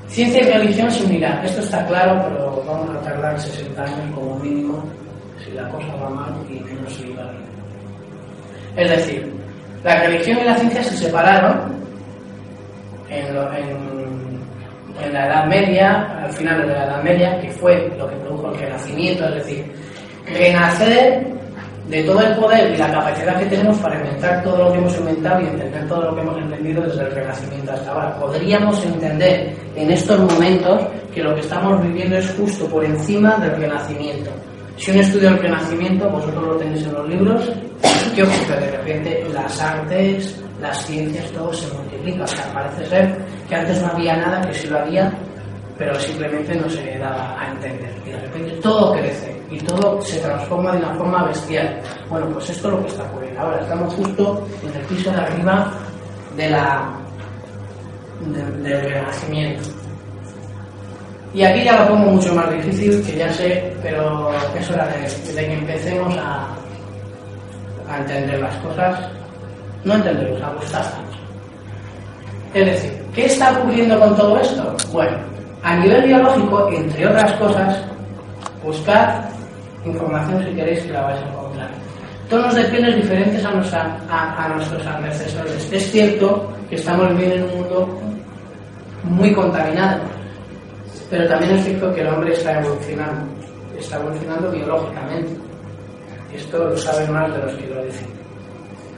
[0.08, 1.44] Ciencia y religión se unirán.
[1.44, 4.84] Esto está claro, pero vamos a tardar 60 años como mínimo
[5.44, 7.47] si la cosa va mal y menos si va bien.
[8.78, 9.34] Es decir,
[9.84, 11.76] la religión y la ciencia se separaron
[13.10, 13.34] en,
[15.14, 18.60] la Edad Media, al final de la Edad Media, que fue lo que produjo el
[18.60, 19.66] renacimiento, es decir,
[20.28, 21.26] renacer
[21.90, 24.98] de todo el poder y la capacidad que tenemos para inventar todo lo que hemos
[24.98, 28.20] inventado y entender todo lo que hemos entendido desde el Renacimiento hasta ahora.
[28.20, 33.56] Podríamos entender en estos momentos que lo que estamos viviendo es justo por encima del
[33.56, 34.30] Renacimiento.
[34.78, 37.52] Si uno estudia el Renacimiento, vosotros lo tenéis en los libros,
[38.16, 38.60] ¿qué ocurre?
[38.60, 42.24] De repente las artes, las ciencias, todo se multiplica.
[42.24, 43.18] O sea, parece ser
[43.50, 45.12] que antes no había nada, que sí lo había,
[45.78, 47.92] pero simplemente no se daba a entender.
[48.06, 51.82] Y de repente todo crece y todo se transforma de una forma bestial.
[52.10, 53.42] Bueno, pues esto es lo que está ocurriendo.
[53.42, 55.74] Ahora estamos justo en el piso de arriba
[56.36, 57.00] de la,
[58.62, 59.70] del renacimiento.
[61.38, 65.46] Y aquí ya lo pongo mucho más difícil, que ya sé, pero es hora de,
[65.46, 66.48] que empecemos a,
[67.96, 69.08] entender las cosas.
[69.84, 70.94] No entenderlos, a gustarlas.
[72.56, 74.76] Es decir, ¿qué está ocurriendo con todo esto?
[74.92, 75.16] Bueno,
[75.62, 77.84] a nivel biológico, entre otras cosas,
[78.64, 79.26] buscad
[79.86, 81.70] información si queréis que la vais a encontrar.
[82.32, 83.50] Tonos de pieles diferentes a,
[84.10, 85.72] a, a nuestros antecesores.
[85.72, 88.02] Es cierto que estamos viviendo en un mundo
[89.04, 90.17] muy contaminado,
[91.10, 93.26] pero también es cierto que el hombre está evolucionando,
[93.78, 95.32] está evolucionando biológicamente.
[96.34, 98.08] Esto lo saben más de los que lo dicen.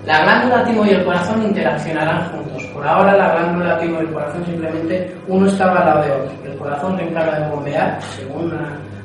[0.06, 2.64] La glándula timo y el corazón interaccionarán juntos.
[2.74, 6.32] Por ahora la glándula timo y el corazón simplemente uno está al lado de otro.
[6.46, 8.54] El corazón se encarga de bombear, según,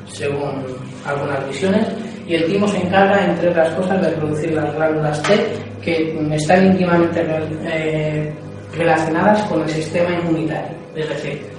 [0.07, 0.65] según
[1.05, 1.87] algunas visiones,
[2.27, 5.47] y el timo se encarga, entre otras cosas, de producir las glándulas T,
[5.83, 7.27] que están íntimamente
[7.65, 8.33] eh,
[8.75, 10.77] relacionadas con el sistema inmunitario.
[10.95, 11.54] Es decir,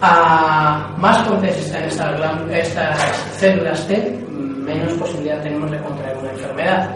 [0.00, 2.14] a más potencia están
[2.50, 2.98] estas, estas
[3.36, 6.90] células T, menos posibilidad tenemos de contraer una enfermedad.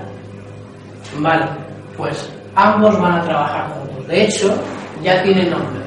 [1.19, 1.47] Vale,
[1.97, 4.07] pues ambos van a trabajar juntos.
[4.09, 4.55] De hecho,
[5.03, 5.85] ya tiene nombre.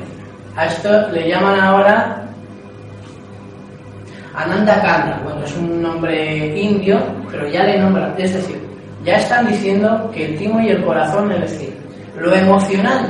[0.56, 2.22] A esto le llaman ahora
[4.34, 5.22] Ananda Kanda.
[5.24, 7.00] Bueno, es un nombre indio,
[7.30, 8.14] pero ya le nombran.
[8.18, 8.62] Es decir,
[9.04, 11.78] ya están diciendo que el timo y el corazón, es decir,
[12.18, 13.08] lo emocional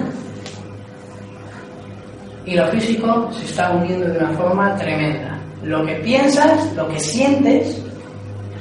[2.45, 5.37] y lo físico se está uniendo de una forma tremenda.
[5.63, 7.81] Lo que piensas, lo que sientes,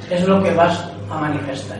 [0.09, 1.79] es lo que vas a manifestar.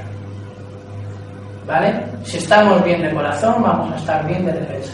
[1.68, 2.04] ¿Vale?
[2.24, 4.94] Si estamos bien de corazón, vamos a estar bien de defensa.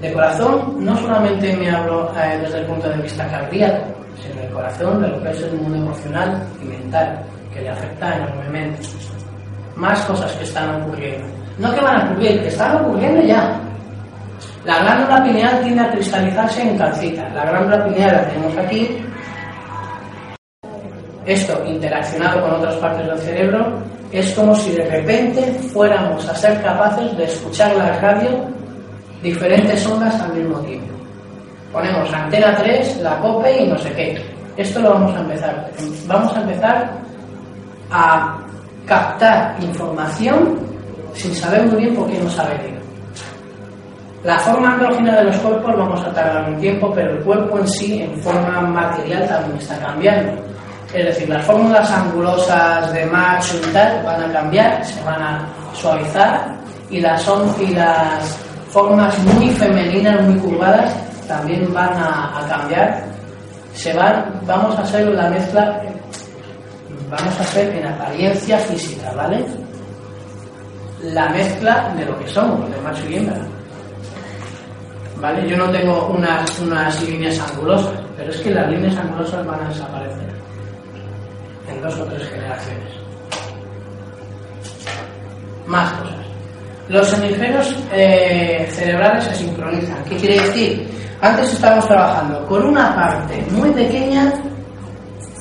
[0.00, 3.84] De corazón, no solamente me hablo eh, desde el punto de vista cardíaco,
[4.22, 7.22] sino del corazón, de lo que es el mundo emocional y mental,
[7.52, 8.80] que le afecta enormemente.
[9.76, 11.26] Más cosas que están ocurriendo.
[11.58, 13.60] No que van a ocurrir, que están ocurriendo ya.
[14.64, 17.28] La glándula pineal tiende a cristalizarse en calcita.
[17.34, 19.04] La glándula pineal la tenemos aquí.
[21.26, 25.42] Esto, interaccionado con otras partes del cerebro, es como si de repente
[25.72, 28.46] fuéramos a ser capaces de escuchar la radio
[29.22, 30.94] diferentes ondas al mismo tiempo.
[31.72, 34.34] Ponemos antena 3, la COPE y no sé qué.
[34.56, 35.70] Esto lo vamos a empezar.
[36.06, 36.92] Vamos a empezar
[37.90, 38.38] a
[38.86, 40.58] captar información
[41.14, 42.83] sin saber muy bien por qué nos ha venido.
[44.24, 47.68] La forma andrógina de los cuerpos vamos a tardar un tiempo, pero el cuerpo en
[47.68, 50.32] sí, en forma material, también está cambiando.
[50.94, 55.46] Es decir, las fórmulas angulosas de macho y tal van a cambiar, se van a
[55.74, 56.54] suavizar
[56.88, 57.28] y las,
[57.60, 58.38] y las
[58.70, 60.94] formas muy femeninas, muy curvadas,
[61.28, 63.04] también van a, a cambiar.
[63.74, 65.82] Se van, vamos a hacer la mezcla,
[67.10, 69.44] vamos a hacer en apariencia física, ¿vale?
[71.02, 73.53] La mezcla de lo que somos, de macho y hembra.
[75.24, 75.48] ¿Vale?
[75.48, 79.68] Yo no tengo unas, unas líneas angulosas, pero es que las líneas angulosas van a
[79.70, 80.28] desaparecer
[81.66, 82.92] en dos o tres generaciones.
[85.66, 86.26] Más cosas.
[86.90, 90.04] Los hemisferios eh, cerebrales se sincronizan.
[90.04, 90.90] ¿Qué quiere decir?
[91.22, 94.30] Antes estábamos trabajando con una parte muy pequeña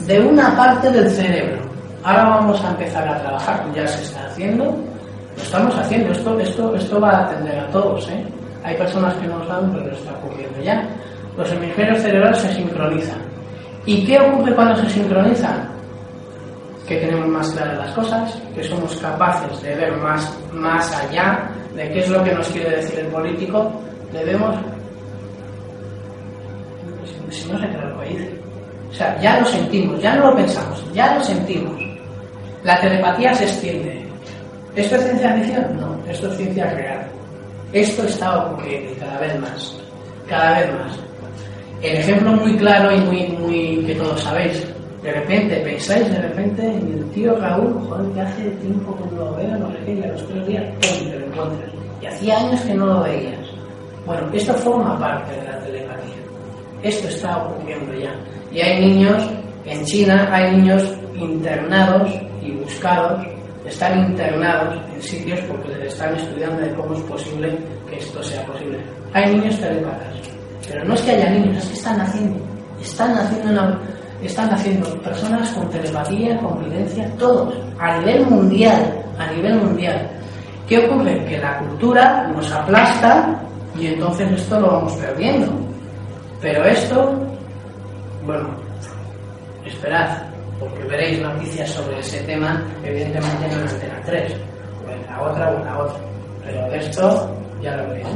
[0.07, 1.61] de una parte del cerebro.
[2.05, 6.73] Ahora vamos a empezar a trabajar, ya se está haciendo, lo estamos haciendo, esto, esto,
[6.73, 8.07] esto va a atender a todos.
[8.07, 8.25] ¿eh?
[8.63, 10.87] Hay personas que no lo saben, pero está ocurriendo ya.
[11.37, 13.21] Los hemisferios cerebrales se sincronizan.
[13.85, 15.67] ¿Y qué ocurre cuando se sincronizan?
[16.87, 21.91] Que tenemos más claras las cosas, que somos capaces de ver más, más allá de
[21.91, 23.71] qué es lo que nos quiere decir el político.
[24.11, 24.55] Debemos.
[27.29, 28.39] Si no se cree lo que.
[28.89, 31.81] O sea, ya lo sentimos, ya no lo pensamos, ya lo sentimos.
[32.63, 34.07] La telepatía se extiende.
[34.75, 35.77] ¿Esto es ciencia ficción?
[35.79, 37.12] No, esto es ciencia real.
[37.73, 39.81] Esto está ocurriendo y cada vez más,
[40.29, 40.99] cada vez más.
[41.81, 44.63] El ejemplo muy claro y muy, muy que todos sabéis.
[45.01, 49.25] De repente pensáis, de repente, en el tío Raúl, joder, que hace tiempo que no
[49.25, 51.09] lo veo, no sé qué, y a los tres días, ¡pum!
[51.09, 51.71] te lo encuentras.
[51.99, 53.49] Y hacía años que no lo veías.
[54.05, 56.15] Bueno, esto forma parte de la telepatía.
[56.83, 58.15] Esto está ocurriendo ya.
[58.51, 59.23] Y hay niños,
[59.65, 62.09] en China hay niños internados
[62.41, 63.25] y buscados
[63.65, 67.57] están internados en sitios porque les están estudiando de cómo es posible
[67.89, 68.79] que esto sea posible.
[69.13, 70.15] Hay niños telepatas,
[70.67, 72.45] pero no es que haya niños, es que están haciendo,
[72.81, 73.79] están haciendo una,
[74.21, 80.09] están haciendo personas con telepatía, con videncia, todos, a nivel mundial, a nivel mundial.
[80.67, 81.23] ¿Qué ocurre?
[81.25, 83.41] Que la cultura nos aplasta
[83.77, 85.51] y entonces esto lo vamos perdiendo.
[86.41, 87.13] Pero esto,
[88.25, 88.49] bueno,
[89.65, 90.32] esperad,
[90.69, 94.33] porque veréis noticias sobre ese tema, evidentemente no en Antena 3,
[94.85, 95.99] o en la otra o en la otra.
[96.45, 98.07] Pero de esto ya lo veréis.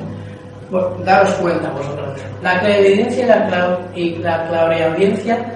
[0.69, 2.19] Bueno, daros cuenta vosotros.
[2.41, 5.53] La clarividencia y la, clau y la clariaudiencia,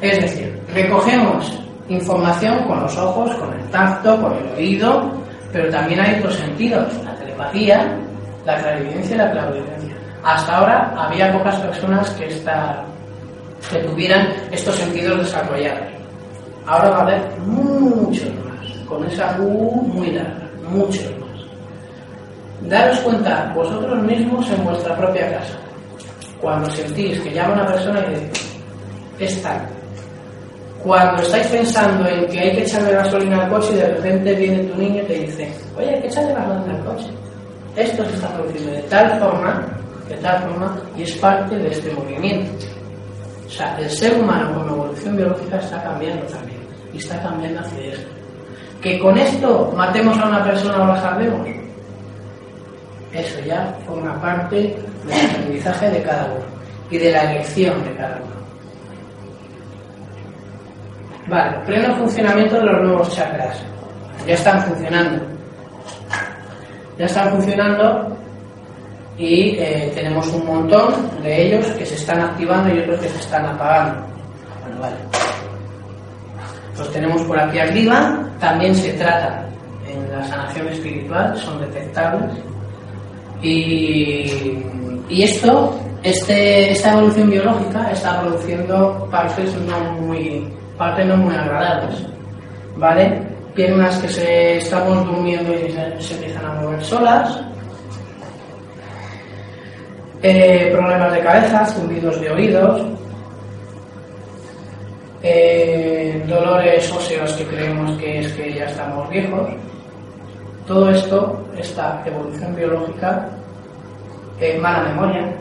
[0.00, 5.12] es decir, recogemos información con los ojos, con el tacto, con el oído,
[5.52, 7.96] pero también hay otros sentidos, la telepatía,
[8.44, 9.94] la clarividencia y la clarividencia.
[10.24, 12.84] Hasta ahora había pocas personas que esta
[13.70, 15.88] que tuvieran estos sentidos desarrollados.
[16.66, 22.68] Ahora va a haber muchos más, con esa U muy larga, muchos más.
[22.68, 25.58] Daros cuenta vosotros mismos en vuestra propia casa,
[26.40, 28.04] cuando sentís que llama una persona
[29.18, 29.66] y es tal.
[30.82, 34.64] Cuando estáis pensando en que hay que echarle gasolina al coche y de repente viene
[34.64, 37.08] tu niño y te dice, oye, hay que echarle gasolina al coche.
[37.76, 39.66] Esto se está produciendo de tal forma,
[40.08, 42.66] de tal forma, y es parte de este movimiento.
[43.46, 46.60] O sea, el ser humano con evolución biológica está cambiando también.
[46.92, 48.08] Y está cambiando hacia esto.
[48.80, 51.48] Que con esto matemos a una persona o la salvemos.
[53.12, 54.76] Eso ya forma parte
[55.06, 56.44] del aprendizaje de cada uno
[56.90, 58.42] y de la elección de cada uno.
[61.28, 63.62] Vale, pleno funcionamiento de los nuevos chakras.
[64.26, 65.24] Ya están funcionando.
[66.98, 68.16] Ya están funcionando
[69.18, 73.20] y eh, tenemos un montón de ellos que se están activando y otros que se
[73.20, 74.06] están apagando.
[74.62, 74.96] Bueno, vale.
[76.78, 79.46] Los tenemos por aquí arriba, también se trata
[79.86, 82.30] en la sanación espiritual, son detectables.
[83.42, 84.62] Y,
[85.08, 90.48] y esto, este, esta evolución biológica está produciendo partes no muy,
[90.78, 92.06] partes no muy agradables.
[92.76, 93.32] ¿Vale?
[93.54, 97.42] piernas que se estamos durmiendo y se, se empiezan a mover solas,
[100.22, 102.82] eh, problemas de cabeza, zumbidos de oídos,
[105.22, 109.50] eh, dolores óseos que creemos que es que ya estamos viejos.
[110.66, 113.28] Todo esto, esta evolución biológica,
[114.40, 115.32] eh, mala memoria,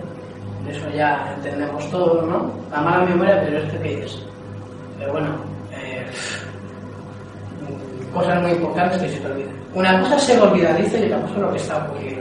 [0.68, 2.52] eso ya entendemos todo, ¿no?
[2.72, 4.20] La mala memoria, pero ¿esto qué es?
[4.98, 5.30] Pero bueno,
[5.74, 6.06] eh,
[8.14, 9.56] cosas muy importantes que se te olvidan.
[9.74, 12.21] Una cosa es ser olvidadiza y otra cosa lo que está ocurriendo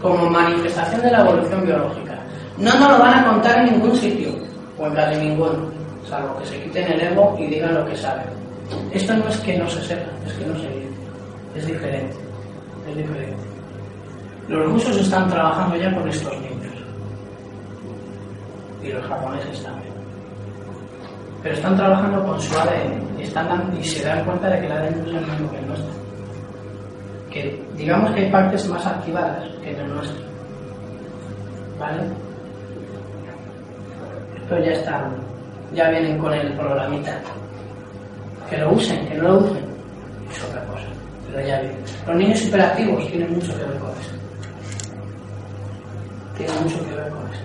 [0.00, 2.18] como manifestación de la evolución biológica.
[2.58, 4.30] No nos lo van a contar en ningún sitio,
[4.78, 5.70] o en casi ninguno,
[6.08, 8.26] salvo que se quiten el ego y digan lo que saben.
[8.92, 10.86] Esto no es que no se sepa, es que no se dice.
[11.54, 12.16] Es diferente,
[12.88, 13.42] es diferente.
[14.48, 16.74] Los rusos están trabajando ya con estos niños.
[18.82, 19.94] Y los japoneses también.
[21.42, 24.72] Pero están trabajando con su ADN y, están, y se dan cuenta de que el
[24.72, 26.05] ADN es el mismo que el nuestro.
[27.36, 30.24] Que digamos que hay partes más activadas que en el nuestro.
[31.78, 32.02] ¿Vale?
[34.40, 35.10] Esto ya está,
[35.74, 37.20] ya vienen con el programita.
[38.48, 39.64] Que lo usen, que no lo usen,
[40.30, 40.86] es otra cosa.
[41.26, 41.76] Pero ya viene.
[42.06, 44.12] Los niños hiperactivos tienen mucho que ver con eso.
[46.38, 47.42] Tienen mucho que ver con eso.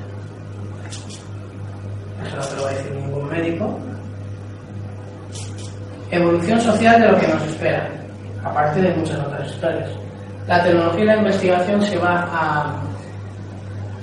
[2.26, 3.80] Eso no te lo va a decir ningún médico.
[6.12, 8.01] Evolución social de lo que nos espera,
[8.44, 9.90] aparte de muchas otras historias.
[10.48, 12.74] La tecnología y la investigación se va a,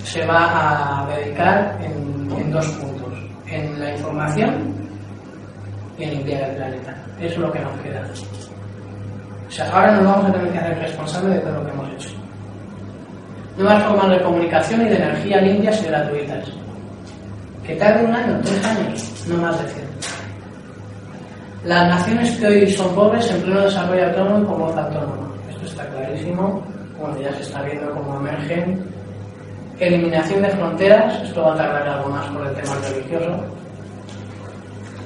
[0.05, 3.13] se va a dedicar en, dos puntos,
[3.47, 4.75] en la información
[5.99, 6.95] y en limpiar el planeta.
[7.21, 8.03] Eso es lo que nos queda.
[9.49, 11.93] O sea, ahora nos vamos a tener que hacer responsables de todo lo que hemos
[11.93, 12.09] hecho.
[13.57, 16.49] Nuevas formas de comunicación y de energía limpias y gratuitas.
[17.67, 19.88] Que tarde un año, tres años, no más de 100.
[21.69, 25.29] Las naciones que hoy son pobres en pleno desarrollo autónomo y con voz autónoma.
[25.51, 26.63] Esto está clarísimo.
[26.99, 28.87] Bueno, ya se está viendo cómo emergen.
[29.79, 31.23] Eliminación de fronteras.
[31.25, 33.45] Esto va a tardar algo más por el tema religioso.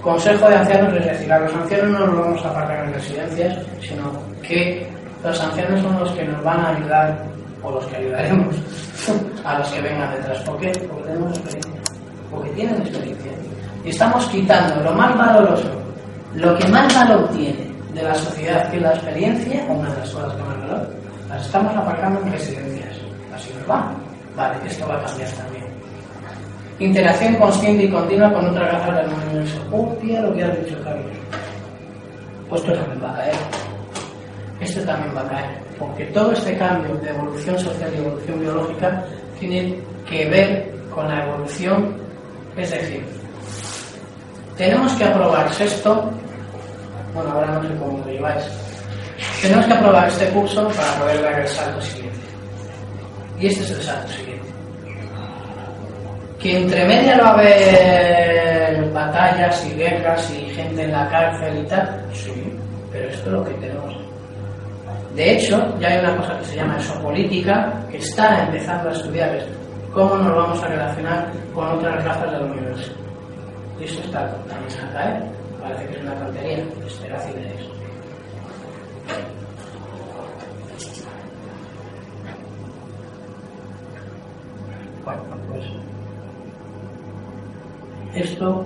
[0.03, 3.59] Consejo de ancianos, es decir, a los ancianos no los vamos a aparcar en residencias,
[3.81, 4.87] sino que
[5.25, 7.25] los ancianos son los que nos van a ayudar,
[7.65, 8.55] o los que ayudaremos,
[9.45, 10.39] a los que vengan detrás.
[10.43, 10.71] ¿Por qué?
[10.89, 11.83] Porque tenemos experiencia.
[12.31, 13.33] Porque tienen experiencia.
[13.85, 15.82] Y estamos quitando lo más valoroso,
[16.35, 20.11] lo que más valor tiene de la sociedad, que es la experiencia, una de las
[20.11, 20.89] cosas que más valor,
[21.29, 22.97] las estamos aparcando en residencias.
[23.35, 23.93] Así nos va.
[24.37, 25.65] Vale, esto va a cambiar también.
[26.79, 29.63] Interacción consciente y continua con otra razas del universo.
[29.71, 31.23] Hostia, lo que has dicho, Javier.
[32.49, 33.35] Pues esto también va a caer.
[34.61, 35.63] Esto también va a caer.
[35.79, 39.05] Porque todo este cambio de evolución social y evolución biológica
[39.39, 39.79] tiene
[40.09, 41.97] que ver con la evolución.
[42.57, 43.05] Es decir,
[44.57, 46.11] tenemos que aprobar sexto.
[47.15, 48.45] Bueno, ahora no sé cómo lo lleváis.
[49.41, 52.21] Tenemos que aprobar este curso para poder dar el salto siguiente.
[53.39, 54.33] Y este es el salto siguiente
[56.43, 61.67] que entre medias va a haber batallas y guerras y gente en la cárcel y
[61.69, 62.53] tal, sí,
[62.91, 63.97] pero esto es lo que tenemos.
[65.15, 69.35] De hecho, ya hay una cosa que se llama exopolítica que está empezando a estudiar
[69.37, 69.53] esto.
[69.95, 72.93] ¿Cómo nos vamos a relacionar con otras razas del universo?
[73.83, 75.23] Eso está a caer.
[75.61, 76.59] Parece que es una tontería.
[76.87, 77.69] Esperad y veréis.
[85.05, 85.65] Bueno, pues
[88.15, 88.65] esto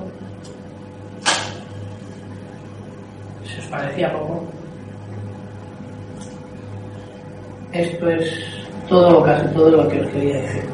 [3.44, 4.44] se os parecía poco.
[7.72, 8.44] Esto es
[8.86, 10.64] todo, casi todo lo que os quería decir.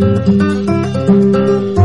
[0.00, 1.77] Thank you.